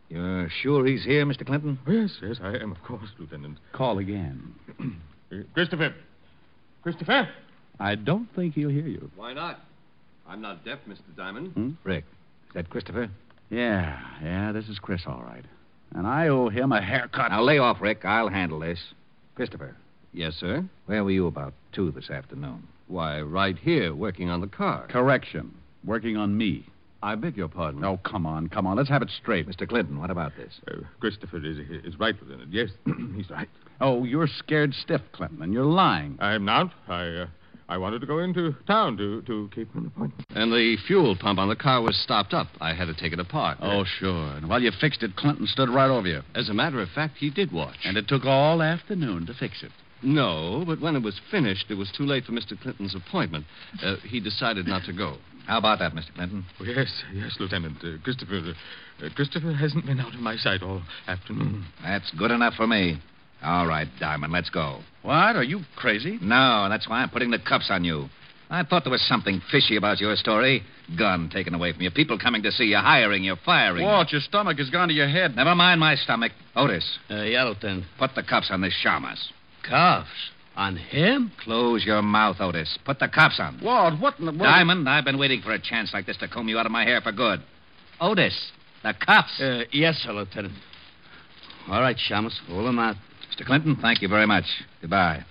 [0.09, 1.45] You're sure he's here, Mr.
[1.45, 1.79] Clinton?
[1.87, 3.57] Oh, yes, yes, I am, of course, Lieutenant.
[3.71, 4.53] Call again.
[5.53, 5.95] Christopher?
[6.83, 7.29] Christopher?
[7.79, 9.11] I don't think he'll hear you.
[9.15, 9.59] Why not?
[10.27, 10.99] I'm not deaf, Mr.
[11.15, 11.51] Diamond.
[11.53, 11.71] Hmm?
[11.83, 12.05] Rick,
[12.49, 13.09] is that Christopher?
[13.49, 15.43] Yeah, yeah, this is Chris, all right.
[15.93, 17.31] And I owe him a haircut.
[17.31, 18.05] Now lay off, Rick.
[18.05, 18.79] I'll handle this.
[19.35, 19.75] Christopher,
[20.13, 20.63] Yes, sir.
[20.85, 22.67] where were you about two this afternoon?
[22.87, 24.87] Why, right here, working on the car.
[24.87, 25.53] Correction.
[25.85, 26.65] Working on me.
[27.03, 27.83] I beg your pardon.
[27.83, 28.77] Oh, come on, come on.
[28.77, 29.47] Let's have it straight.
[29.49, 29.67] Mr.
[29.67, 30.53] Clinton, what about this?
[30.69, 32.53] Uh, Christopher is, is right, Lieutenant.
[32.53, 32.69] Yes,
[33.15, 33.49] he's right.
[33.81, 36.17] Oh, you're scared stiff, Clinton, and you're lying.
[36.19, 36.71] I'm not.
[36.87, 37.27] I, uh,
[37.67, 40.25] I wanted to go into town to, to keep an appointment.
[40.35, 42.47] And the fuel pump on the car was stopped up.
[42.59, 43.57] I had to take it apart.
[43.61, 44.35] Oh, sure.
[44.35, 46.21] And while you fixed it, Clinton stood right over you.
[46.35, 47.77] As a matter of fact, he did watch.
[47.83, 49.71] And it took all afternoon to fix it.
[50.03, 52.59] No, but when it was finished, it was too late for Mr.
[52.59, 53.45] Clinton's appointment.
[53.83, 55.17] Uh, he decided not to go.
[55.47, 56.13] How about that, Mr.
[56.13, 56.45] Clinton?
[56.59, 57.77] Oh, yes, yes, Lieutenant.
[57.83, 58.53] Uh, Christopher,
[59.03, 61.65] uh, Christopher hasn't been out of my sight all afternoon.
[61.83, 62.99] That's good enough for me.
[63.43, 64.79] All right, Diamond, let's go.
[65.01, 65.35] What?
[65.35, 66.19] Are you crazy?
[66.21, 68.07] No, that's why I'm putting the cuffs on you.
[68.49, 70.61] I thought there was something fishy about your story.
[70.97, 71.89] Gun taken away from you.
[71.91, 73.83] People coming to see you, hiring you, firing.
[73.85, 75.35] Walt, your stomach has gone to your head.
[75.37, 76.33] Never mind my stomach.
[76.55, 77.85] Otis, Uh, yeah, Lieutenant.
[77.97, 79.29] put the cuffs on this Shamus.
[79.63, 80.09] Cuffs?
[80.57, 81.31] On him?
[81.43, 82.77] Close your mouth, Otis.
[82.83, 83.57] Put the cuffs on.
[83.63, 84.43] Walt, what in the world?
[84.43, 86.83] Diamond, I've been waiting for a chance like this to comb you out of my
[86.83, 87.39] hair for good.
[88.01, 88.51] Otis,
[88.83, 89.39] the cuffs.
[89.39, 90.53] Uh, yes, sir, Lieutenant.
[91.69, 92.97] All right, Shamus, hold him out.
[93.41, 93.45] Mr.
[93.45, 94.45] Clinton, thank you very much.
[94.81, 95.23] Goodbye.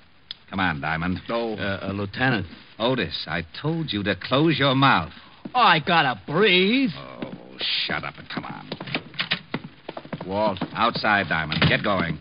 [0.48, 1.20] Come on, Diamond.
[1.28, 1.54] Oh.
[1.54, 2.46] Uh, uh, Lieutenant.
[2.78, 5.12] Otis, I told you to close your mouth.
[5.54, 6.90] Oh, I gotta breathe.
[6.96, 7.32] Oh,
[7.86, 8.68] shut up and come on.
[10.26, 10.58] Walt.
[10.72, 11.62] Outside, Diamond.
[11.68, 12.18] Get going.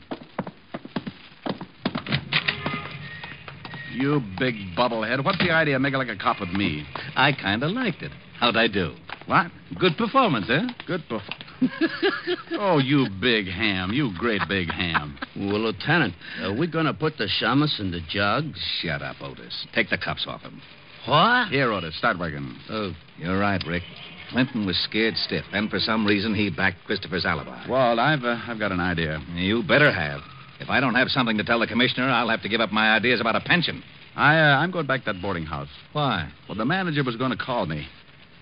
[3.94, 5.24] You big bubblehead.
[5.24, 6.86] What's the idea of making like a cop with me?
[7.16, 8.12] I kind of liked it.
[8.40, 8.94] How'd I do?
[9.26, 9.48] What?
[9.78, 10.68] Good performance, eh?
[10.88, 11.49] Good performance.
[12.54, 13.92] oh, you big ham.
[13.92, 15.18] You great big ham.
[15.36, 18.46] Well, Lieutenant, are we going to put the shamus in the jug?
[18.82, 19.68] Shut up, Otis.
[19.74, 20.62] Take the cuffs off him.
[21.06, 21.50] What?
[21.50, 21.98] Here, Otis.
[21.98, 22.56] Start working.
[22.70, 23.84] Oh, you're right, Rick.
[24.30, 27.66] Clinton was scared stiff, and for some reason he backed Christopher's alibi.
[27.68, 29.20] Walt, I've uh, I've got an idea.
[29.34, 30.22] You better have.
[30.60, 32.92] If I don't have something to tell the commissioner, I'll have to give up my
[32.96, 33.82] ideas about a pension.
[34.16, 35.70] I uh, I'm going back to that boarding house.
[35.94, 36.32] Why?
[36.48, 37.88] Well, the manager was going to call me.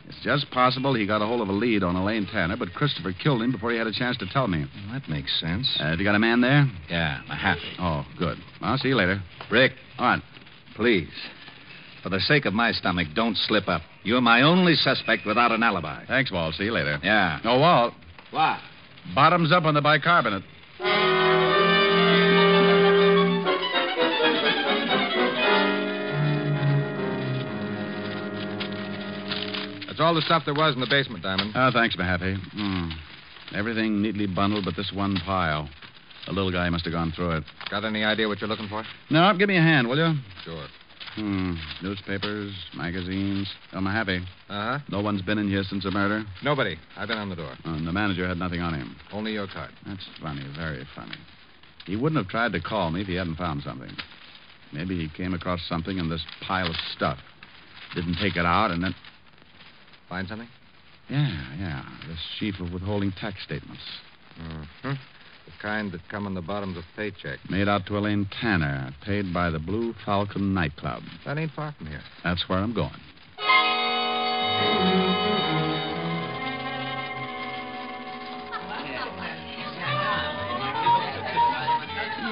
[0.08, 3.12] It's just possible he got a hold of a lead on Elaine Tanner, but Christopher
[3.12, 4.60] killed him before he had a chance to tell me.
[4.60, 5.68] Well, that makes sense.
[5.80, 6.66] Uh, have you got a man there?
[6.90, 7.74] Yeah, Mahaffey.
[7.80, 8.38] Oh, good.
[8.62, 9.22] I'll see you later.
[9.52, 10.24] Rick, All right.
[10.76, 11.10] please.
[12.04, 13.82] For the sake of my stomach, don't slip up.
[14.04, 16.06] You're my only suspect without an alibi.
[16.06, 16.56] Thanks, Walt.
[16.56, 17.00] See you later.
[17.04, 17.40] Yeah.
[17.44, 17.94] No, Walt.
[18.32, 18.60] What?
[19.14, 20.44] Bottoms up on the bicarbonate.
[29.98, 31.54] That's all the stuff there was in the basement, Diamond.
[31.56, 32.38] Oh, thanks, Mahaffey.
[32.54, 32.90] Hmm.
[33.56, 35.68] Everything neatly bundled but this one pile.
[36.28, 37.44] The little guy must have gone through it.
[37.72, 38.84] Got any idea what you're looking for?
[39.10, 40.14] No, give me a hand, will you?
[40.44, 40.68] Sure.
[41.16, 41.56] Hmm.
[41.82, 43.50] Newspapers, magazines.
[43.74, 44.22] Oh, Mahaffey.
[44.50, 44.80] Uh huh.
[44.90, 46.24] No one's been in here since the murder?
[46.44, 46.78] Nobody.
[46.96, 47.56] I've been on the door.
[47.66, 48.96] And the manager had nothing on him.
[49.12, 49.72] Only your card.
[49.88, 51.18] That's funny, very funny.
[51.88, 53.98] He wouldn't have tried to call me if he hadn't found something.
[54.72, 57.18] Maybe he came across something in this pile of stuff.
[57.96, 58.94] Didn't take it out and then.
[60.10, 60.48] Find something?
[61.10, 61.86] Yeah, yeah.
[62.08, 63.82] This sheaf of withholding tax statements.
[64.42, 64.92] Mm-hmm.
[64.92, 67.50] The kind that come on the bottoms of paychecks.
[67.50, 71.04] Made out to Elaine Tanner, paid by the Blue Falcon nightclub.
[71.26, 72.02] That ain't far from here.
[72.24, 73.00] That's where I'm going.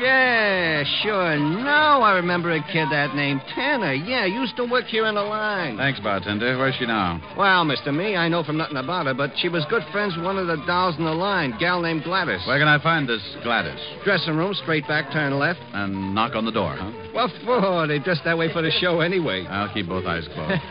[0.06, 1.36] Yeah, sure.
[1.40, 3.94] Now I remember a kid that named Tanner.
[3.94, 5.78] Yeah, used to work here in the line.
[5.78, 6.60] Thanks, bartender.
[6.60, 7.20] Where's she now?
[7.36, 7.92] Well, Mr.
[7.92, 10.46] Me, I know from nothing about her, but she was good friends with one of
[10.46, 12.46] the dolls in the line, gal named Gladys.
[12.46, 13.80] Where can I find this Gladys?
[14.04, 15.60] Dressing room, straight back, turn left.
[15.74, 16.92] And knock on the door, huh?
[17.12, 17.88] What for?
[17.88, 19.46] They dress that way for the show anyway.
[19.50, 20.62] I'll keep both eyes closed.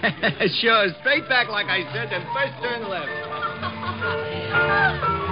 [0.60, 3.10] sure, straight back like I said, then first turn left.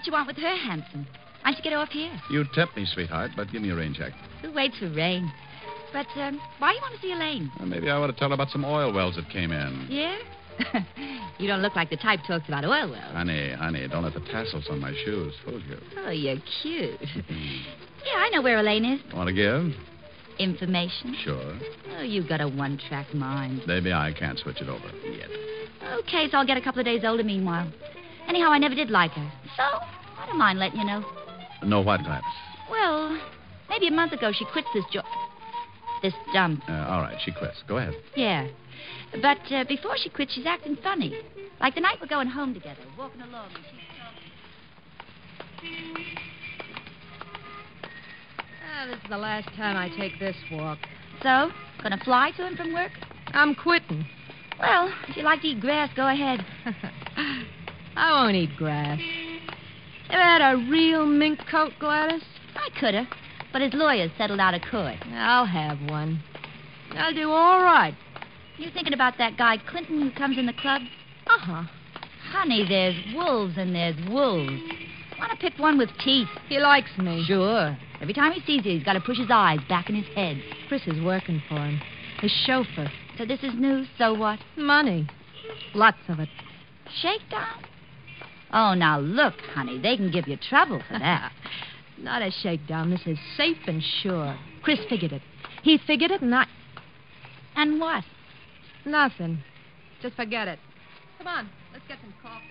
[0.00, 1.06] What you want with her, handsome?
[1.42, 2.10] Why don't you get her off here?
[2.30, 4.14] you tempt me, sweetheart, but give me a rain check.
[4.40, 5.30] Who waits for rain?
[5.92, 7.52] But um, why do you want to see Elaine?
[7.58, 9.88] Well, maybe I ought to tell her about some oil wells that came in.
[9.90, 10.16] Yeah?
[11.38, 13.12] you don't look like the type talks about oil wells.
[13.12, 15.76] Honey, honey, don't let the tassels on my shoes fool you.
[15.98, 16.98] Oh, you're cute.
[17.02, 19.00] yeah, I know where Elaine is.
[19.12, 19.70] Want to give?
[20.38, 21.14] Information.
[21.22, 21.58] Sure.
[21.98, 23.64] Oh, you've got a one-track mind.
[23.66, 25.28] Maybe I can't switch it over yet.
[25.98, 27.70] Okay, so I'll get a couple of days older meanwhile.
[28.28, 29.32] Anyhow, I never did like her.
[29.56, 31.04] So, I don't mind letting you know.
[31.64, 32.24] No what, Gladys?
[32.70, 33.20] Well,
[33.68, 35.04] maybe a month ago she quit this job.
[36.02, 36.62] This dump.
[36.68, 37.62] Uh, all right, she quits.
[37.68, 37.94] Go ahead.
[38.16, 38.48] Yeah.
[39.20, 41.14] But uh, before she quit, she's acting funny.
[41.60, 43.80] Like the night we're going home together, walking along, and she's
[45.62, 46.16] talking.
[48.64, 50.78] Ah, this is the last time I take this walk.
[51.22, 51.50] So,
[51.82, 52.92] gonna fly to him from work?
[53.28, 54.06] I'm quitting.
[54.58, 56.44] Well, if you like to eat grass, go ahead.
[57.96, 59.00] I won't eat grass.
[60.10, 62.22] Ever had a real mink coat, Gladys?
[62.56, 63.08] I coulda,
[63.52, 64.96] but his lawyers settled out of court.
[65.12, 66.22] I'll have one.
[66.92, 67.94] I'll do all right.
[68.58, 70.82] You thinking about that guy Clinton who comes in the club?
[71.26, 71.62] Uh huh.
[72.30, 74.52] Honey, there's wolves and there's wolves.
[75.18, 76.28] Want to pick one with teeth?
[76.48, 77.24] He likes me.
[77.26, 77.76] Sure.
[78.00, 80.42] Every time he sees you, he's got to push his eyes back in his head.
[80.68, 81.80] Chris is working for him.
[82.20, 82.90] His chauffeur.
[83.18, 83.86] So this is news.
[83.98, 84.38] So what?
[84.56, 85.08] Money.
[85.74, 86.28] Lots of it.
[87.02, 87.64] Shakedown?
[88.52, 91.32] Oh, now look, honey, they can give you trouble for that.
[91.98, 92.90] Not a shakedown.
[92.90, 94.36] This is safe and sure.
[94.62, 95.22] Chris figured it.
[95.62, 96.46] He figured it, and I.
[97.56, 98.04] And what?
[98.84, 99.42] Nothing.
[100.00, 100.58] Just forget it.
[101.18, 102.46] Come on, let's get some coffee.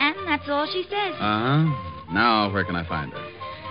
[0.00, 1.14] And that's all she says.
[1.20, 2.12] Uh huh.
[2.12, 3.18] Now, where can I find her?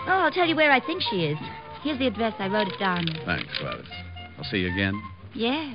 [0.08, 1.38] Oh, I'll tell you where I think she is.
[1.82, 2.34] Here's the address.
[2.38, 3.06] I wrote it down.
[3.26, 3.86] Thanks, Gladys.
[4.38, 5.02] I'll see you again.
[5.34, 5.74] Yeah.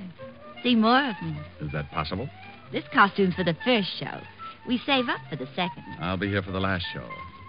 [0.62, 1.36] See more of me.
[1.60, 2.28] Is that possible?
[2.70, 4.20] This costume's for the first show.
[4.66, 5.84] We save up for the second.
[6.01, 7.06] I'll be here for the last show.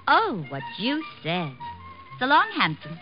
[0.07, 1.52] Oh, what you said.
[2.19, 2.99] So long, handsome.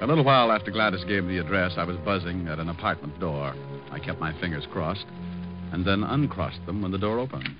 [0.00, 3.20] A little while after Gladys gave me the address, I was buzzing at an apartment
[3.20, 3.54] door.
[3.90, 5.04] I kept my fingers crossed
[5.72, 7.54] and then uncrossed them when the door opened.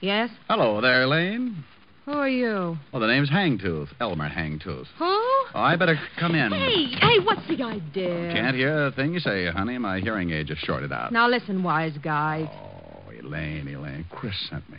[0.00, 0.30] Yes?
[0.48, 1.64] Hello there, Elaine.
[2.06, 2.76] Who are you?
[2.92, 4.86] Well, the name's Hangtooth, Elmer Hangtooth.
[4.98, 5.04] Who?
[5.04, 6.50] Oh, I better come in.
[6.50, 8.32] Hey, hey, what's the idea?
[8.34, 9.78] Can't hear a thing you say, honey.
[9.78, 11.12] My hearing aid just shorted out.
[11.12, 12.50] Now listen, wise guy.
[12.52, 14.04] Oh, Elaine, Elaine.
[14.10, 14.78] Chris sent me.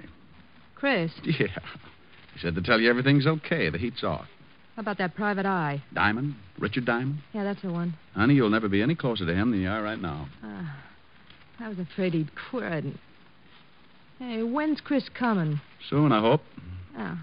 [0.76, 1.48] Chris, Yeah.
[2.34, 3.70] He said to tell you everything's okay.
[3.70, 4.26] The heat's off.
[4.76, 5.82] how about that private eye?
[5.94, 6.36] Diamond?
[6.60, 7.20] Richard Diamond?
[7.32, 7.94] Yeah, that's the one.
[8.16, 10.28] Honey, you'll never be any closer to him than you are right now.
[10.44, 10.76] Ah,
[11.62, 12.84] I was afraid he'd quit.
[14.20, 15.62] Hey, when's Chris coming?
[15.90, 16.42] Soon, I hope.
[16.98, 17.18] Oh.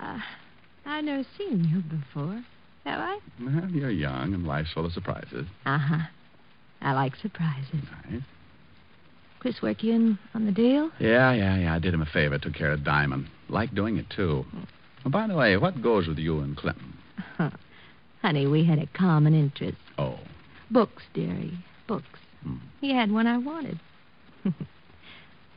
[0.00, 0.18] Uh,
[0.86, 2.42] I've never seen you before.
[2.84, 3.18] Have I?
[3.40, 5.46] Well, you're young and life's full of surprises.
[5.66, 5.98] Uh huh.
[6.80, 7.82] I like surprises.
[8.10, 8.22] Nice.
[9.40, 10.90] Chris work you in on the deal?
[10.98, 11.74] Yeah, yeah, yeah.
[11.74, 12.38] I did him a favor.
[12.38, 13.28] Took care of Diamond.
[13.48, 14.44] Like doing it, too.
[15.04, 16.94] Oh, by the way, what goes with you and Clinton?
[17.36, 17.50] Huh.
[18.22, 19.78] Honey, we had a common interest.
[19.96, 20.18] Oh.
[20.70, 21.56] Books, dearie.
[21.86, 22.18] Books.
[22.42, 22.56] Hmm.
[22.80, 23.78] He had one I wanted.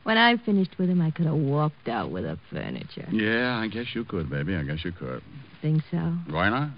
[0.04, 3.08] when I finished with him, I could have walked out with the furniture.
[3.10, 4.54] Yeah, I guess you could, baby.
[4.56, 5.22] I guess you could.
[5.60, 5.98] Think so?
[6.28, 6.70] Why not?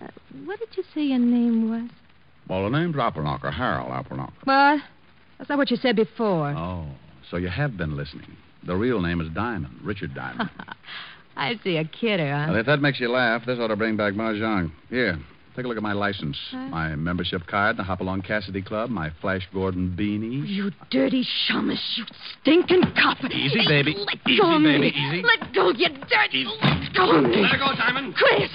[0.00, 0.08] Uh,
[0.44, 1.90] what did you say your name was?
[2.48, 4.32] Well, the name's Applenauker, Harold Applenauker.
[4.44, 4.80] What?
[5.38, 6.50] That's not what you said before.
[6.50, 6.86] Oh,
[7.30, 8.36] so you have been listening.
[8.66, 10.50] The real name is Diamond, Richard Diamond.
[11.36, 12.46] I see a kidder, huh?
[12.50, 14.70] Well, if that makes you laugh, this ought to bring back Mahjong.
[14.88, 15.18] Here,
[15.54, 16.36] take a look at my license.
[16.50, 16.58] Huh?
[16.68, 20.46] My membership card, the Hopalong Cassidy Club, my Flash Gordon beanie.
[20.46, 22.04] You dirty shamus, you
[22.40, 23.18] stinking cop.
[23.30, 23.94] Easy, Hey, baby.
[23.98, 24.72] Let Easy, go of me.
[24.72, 25.22] baby, easy.
[25.22, 26.44] Let go, you dirty.
[26.62, 27.36] Let go of me.
[27.42, 28.14] Let her go, Diamond.
[28.14, 28.50] Chris!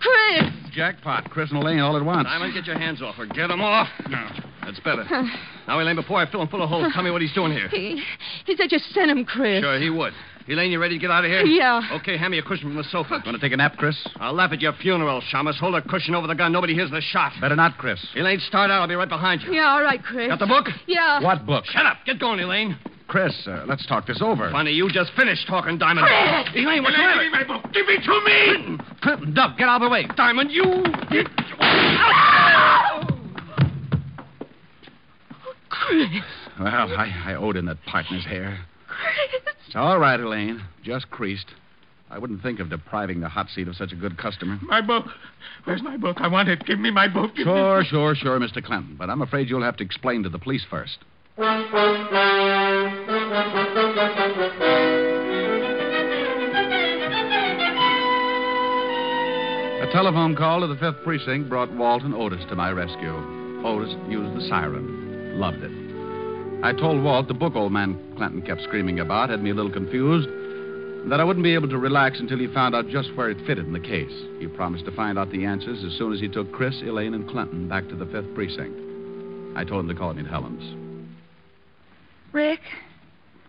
[0.00, 0.52] Chris!
[0.74, 2.26] Jackpot, Chris and Elaine all at once.
[2.26, 3.26] Diamond, get your hands off her.
[3.26, 3.88] Get them off.
[4.08, 4.28] No,
[4.62, 5.04] that's better.
[5.66, 7.68] Now, Elaine, before I fill him full of holes, tell me what he's doing here.
[7.70, 8.02] He,
[8.44, 9.62] he said you sent him, Chris.
[9.62, 10.12] Sure, he would.
[10.46, 11.40] Elaine, you ready to get out of here?
[11.40, 11.80] Yeah.
[11.92, 13.22] Okay, hand me a cushion from the sofa.
[13.24, 13.96] Want to take a nap, Chris?
[14.16, 15.54] I'll laugh at your funeral, Shamus.
[15.56, 16.52] Hold a cushion over the gun.
[16.52, 17.32] Nobody hears the shot.
[17.40, 17.98] Better not, Chris.
[18.14, 18.82] Elaine, start out.
[18.82, 19.54] I'll be right behind you.
[19.54, 20.28] Yeah, all right, Chris.
[20.28, 20.66] Got the book?
[20.86, 21.22] Yeah.
[21.22, 21.64] What book?
[21.64, 21.96] Shut up.
[22.04, 22.76] Get going, Elaine.
[23.06, 24.50] Chris, uh, let's talk this over.
[24.50, 26.06] Funny, you just finished talking, Diamond.
[26.06, 26.64] Chris!
[26.64, 27.46] Elaine, what's the Elaine, matter?
[27.46, 27.72] my book.
[27.72, 28.78] Give it to me.
[29.02, 30.06] Clinton, Dub, get out of the way.
[30.16, 30.64] Diamond, you.
[35.68, 36.08] Chris!
[36.60, 38.64] Well, I, I owed him that partner's hair.
[38.86, 39.42] Chris!
[39.66, 40.62] It's all right, Elaine.
[40.82, 41.46] Just creased.
[42.10, 44.58] I wouldn't think of depriving the hot seat of such a good customer.
[44.62, 45.06] My book.
[45.64, 46.18] Where's my book?
[46.20, 46.64] I want it.
[46.64, 47.34] Give me my book.
[47.34, 47.86] Give Sure, me...
[47.88, 48.62] sure, sure, Mr.
[48.62, 48.94] Clinton.
[48.96, 50.98] But I'm afraid you'll have to explain to the police first.
[51.36, 51.42] A
[59.92, 63.12] telephone call to the 5th Precinct brought Walt and Otis to my rescue.
[63.64, 65.40] Otis used the siren.
[65.40, 65.72] Loved it.
[66.62, 69.72] I told Walt the book old man Clinton kept screaming about had me a little
[69.72, 70.28] confused,
[71.10, 73.66] that I wouldn't be able to relax until he found out just where it fitted
[73.66, 74.24] in the case.
[74.38, 77.28] He promised to find out the answers as soon as he took Chris, Elaine, and
[77.28, 78.78] Clinton back to the 5th Precinct.
[79.56, 80.83] I told him to call me at Helen's.
[82.34, 82.60] Rick,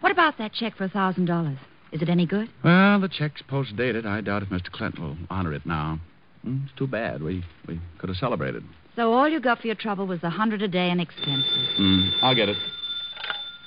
[0.01, 1.57] what about that check for a thousand dollars?
[1.91, 2.47] Is it any good?
[2.63, 4.05] Well, the check's post dated.
[4.05, 4.71] I doubt if Mr.
[4.71, 5.99] Clinton will honor it now.
[6.43, 7.23] Hmm, it's too bad.
[7.23, 8.63] We we could have celebrated.
[8.95, 11.67] So all you got for your trouble was a hundred a day in expenses.
[11.77, 12.57] Hmm, I'll get it.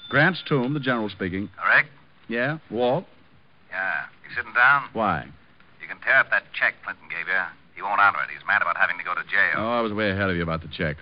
[0.08, 1.50] Grant's tomb, the general speaking.
[1.68, 1.86] Rick?
[2.28, 3.04] Yeah, Walt.
[3.70, 4.04] Yeah.
[4.22, 4.84] You sitting down?
[4.92, 5.26] Why?
[5.82, 7.42] You can tear up that check Clinton gave you.
[7.74, 8.30] He won't honor it.
[8.32, 9.56] He's mad about having to go to jail.
[9.56, 10.96] Oh, I was way ahead of you about the check.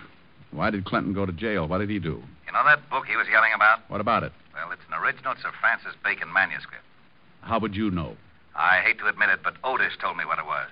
[0.49, 1.67] Why did Clinton go to jail?
[1.67, 2.23] What did he do?
[2.47, 3.79] You know that book he was yelling about?
[3.89, 4.31] What about it?
[4.53, 6.83] Well, it's an original Sir Francis Bacon manuscript.
[7.41, 8.15] How would you know?
[8.55, 10.67] I hate to admit it, but Otis told me what it was.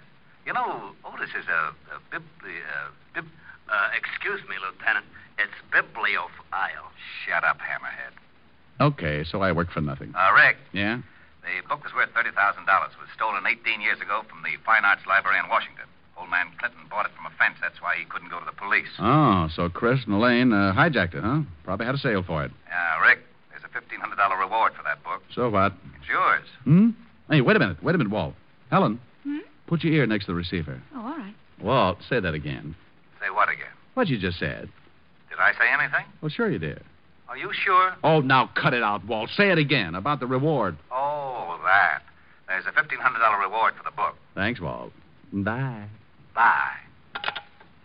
[0.45, 3.25] You know, Otis is a, a bib, uh, bib,
[3.69, 5.05] Uh, excuse me, Lieutenant.
[5.37, 6.89] It's bibliophile.
[7.25, 8.13] Shut up, Hammerhead.
[8.79, 10.13] Okay, so I work for nothing.
[10.15, 11.01] Uh, Rick, Yeah?
[11.43, 12.31] the book was worth $30,000.
[12.31, 15.85] It was stolen 18 years ago from the Fine Arts Library in Washington.
[16.17, 17.55] Old man Clinton bought it from a fence.
[17.61, 18.87] That's why he couldn't go to the police.
[18.99, 21.41] Oh, so Chris and Elaine uh, hijacked it, huh?
[21.63, 22.51] Probably had a sale for it.
[22.71, 23.19] Uh, Rick,
[23.51, 25.21] there's a $1,500 reward for that book.
[25.33, 25.73] So what?
[25.99, 26.45] It's yours.
[26.63, 26.89] Hmm?
[27.29, 27.83] Hey, wait a minute.
[27.83, 28.33] Wait a minute, Walt.
[28.71, 29.39] Helen, Hmm?
[29.67, 30.81] put your ear next to the receiver.
[30.95, 31.33] Oh, all right.
[31.61, 32.75] Walt, say that again.
[33.21, 33.67] Say what again?
[33.95, 34.69] What you just said.
[35.29, 36.05] Did I say anything?
[36.21, 36.81] Well, sure you did.
[37.27, 37.93] Are you sure?
[38.03, 39.29] Oh, now cut it out, Walt.
[39.35, 40.77] Say it again about the reward.
[40.91, 42.03] Oh, that.
[42.47, 44.15] There's a $1,500 reward for the book.
[44.35, 44.91] Thanks, Walt.
[45.33, 45.85] Bye.
[46.35, 46.75] Bye.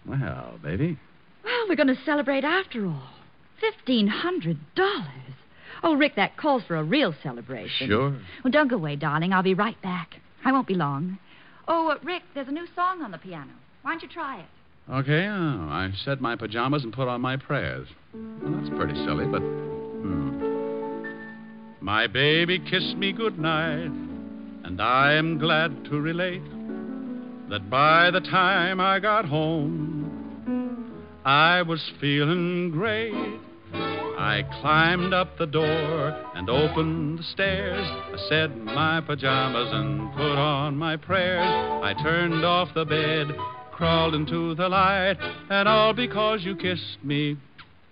[0.07, 0.99] Well, baby.
[1.45, 3.11] Well, we're going to celebrate after all.
[3.61, 5.07] Fifteen hundred dollars.
[5.83, 7.89] Oh, Rick, that calls for a real celebration.
[7.89, 8.11] Sure.
[8.45, 9.33] Well, don't go away, darling.
[9.33, 10.17] I'll be right back.
[10.45, 11.19] I won't be long.
[11.69, 13.53] Oh, uh, Rick, there's a new song on the piano.
[13.83, 14.47] Why don't you try it?
[14.91, 17.87] Okay, oh, I set my pajamas and put on my prayers.
[18.13, 19.41] Well, that's pretty silly, but.
[19.41, 21.05] Hmm.
[21.81, 23.91] My baby kissed me goodnight,
[24.65, 26.43] and I am glad to relate
[27.51, 33.13] that by the time I got home, I was feeling great.
[33.73, 37.85] I climbed up the door and opened the stairs.
[37.85, 41.43] I said my pajamas and put on my prayers.
[41.43, 43.27] I turned off the bed,
[43.73, 45.17] crawled into the light,
[45.51, 47.37] and all because you kissed me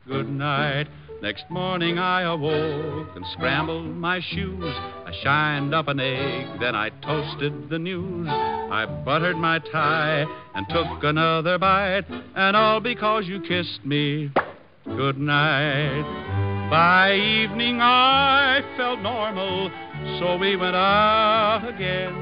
[0.07, 0.87] good night.
[1.21, 4.63] Next morning I awoke and scrambled my shoes.
[4.63, 8.29] I shined up an egg, then I toasted the news.
[8.29, 10.25] I buttered my tie
[10.55, 12.05] and took another bite,
[12.37, 14.31] and all because you kissed me
[14.85, 16.69] good night.
[16.71, 19.73] By evening I felt normal,
[20.21, 22.15] so we went out again.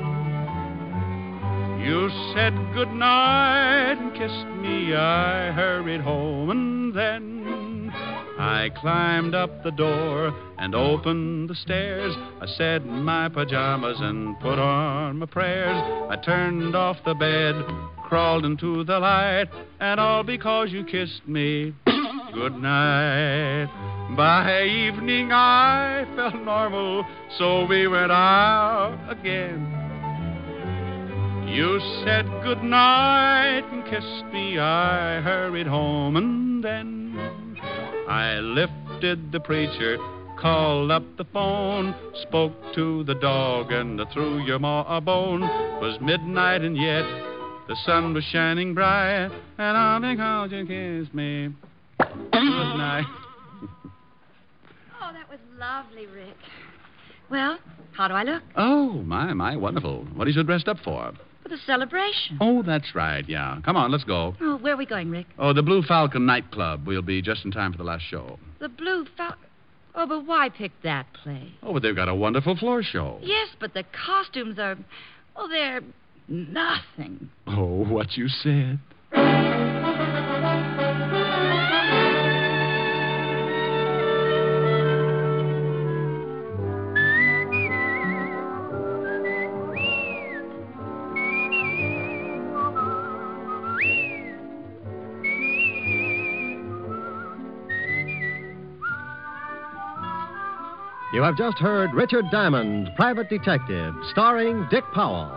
[1.84, 4.94] You said good night and kissed me.
[4.94, 7.55] I hurried home and then
[8.38, 12.14] I climbed up the door and opened the stairs.
[12.40, 15.76] I said my pajamas and put on my prayers.
[16.10, 17.54] I turned off the bed,
[18.08, 19.46] crawled into the light,
[19.80, 21.74] and all because you kissed me
[22.36, 23.68] good night.
[24.14, 27.04] By evening I felt normal,
[27.38, 29.84] so we went out again.
[31.48, 34.58] You said good night and kissed me.
[34.58, 37.35] I hurried home and then
[38.08, 39.98] I lifted the preacher,
[40.38, 45.40] called up the phone, spoke to the dog, and threw your ma a bone.
[45.40, 47.04] 'Twas midnight and yet
[47.68, 51.48] the sun was shining bright, and all because you kissed me.
[51.98, 53.06] Good night.
[55.08, 56.36] Oh, that was lovely, Rick.
[57.30, 57.58] Well,
[57.92, 58.42] how do I look?
[58.56, 60.04] Oh, my, my, wonderful.
[60.14, 61.12] What are you so dressed up for?
[61.46, 62.38] For the celebration.
[62.40, 63.60] Oh, that's right, yeah.
[63.64, 64.34] Come on, let's go.
[64.40, 65.28] Oh, where are we going, Rick?
[65.38, 66.88] Oh, the Blue Falcon nightclub.
[66.88, 68.40] We'll be just in time for the last show.
[68.58, 69.46] The Blue Falcon.
[69.94, 71.52] Oh, but why pick that place?
[71.62, 73.20] Oh, but they've got a wonderful floor show.
[73.22, 74.76] Yes, but the costumes are.
[75.36, 75.82] Oh, they're
[76.26, 77.30] nothing.
[77.46, 78.80] Oh, what you said.
[101.16, 105.32] You have just heard Richard Diamond, Private Detective, starring Dick Powell.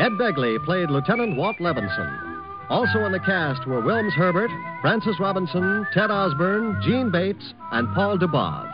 [0.00, 2.42] Ed Begley played Lieutenant Walt Levinson.
[2.70, 4.50] Also in the cast were Wilms Herbert,
[4.80, 8.66] Francis Robinson, Ted Osborne, Jeanne Bates, and Paul Dubov.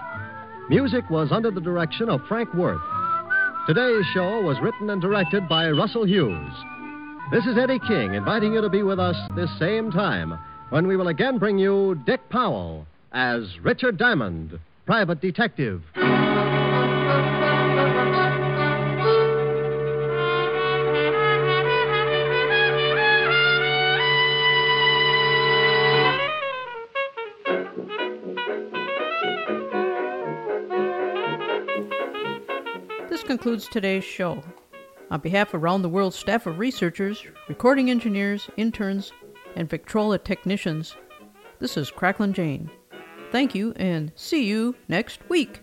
[0.68, 2.80] Music was under the direction of Frank Worth.
[3.66, 6.52] Today's show was written and directed by Russell Hughes.
[7.32, 10.38] This is Eddie King inviting you to be with us this same time
[10.68, 14.60] when we will again bring you Dick Powell as Richard Diamond,
[14.90, 15.84] Private Detective.
[33.08, 34.42] This concludes today's show.
[35.12, 39.12] On behalf of Round the World staff of researchers, recording engineers, interns,
[39.54, 40.96] and Victrola technicians,
[41.60, 42.68] this is Cracklin' Jane.
[43.30, 45.62] Thank you and see you next week.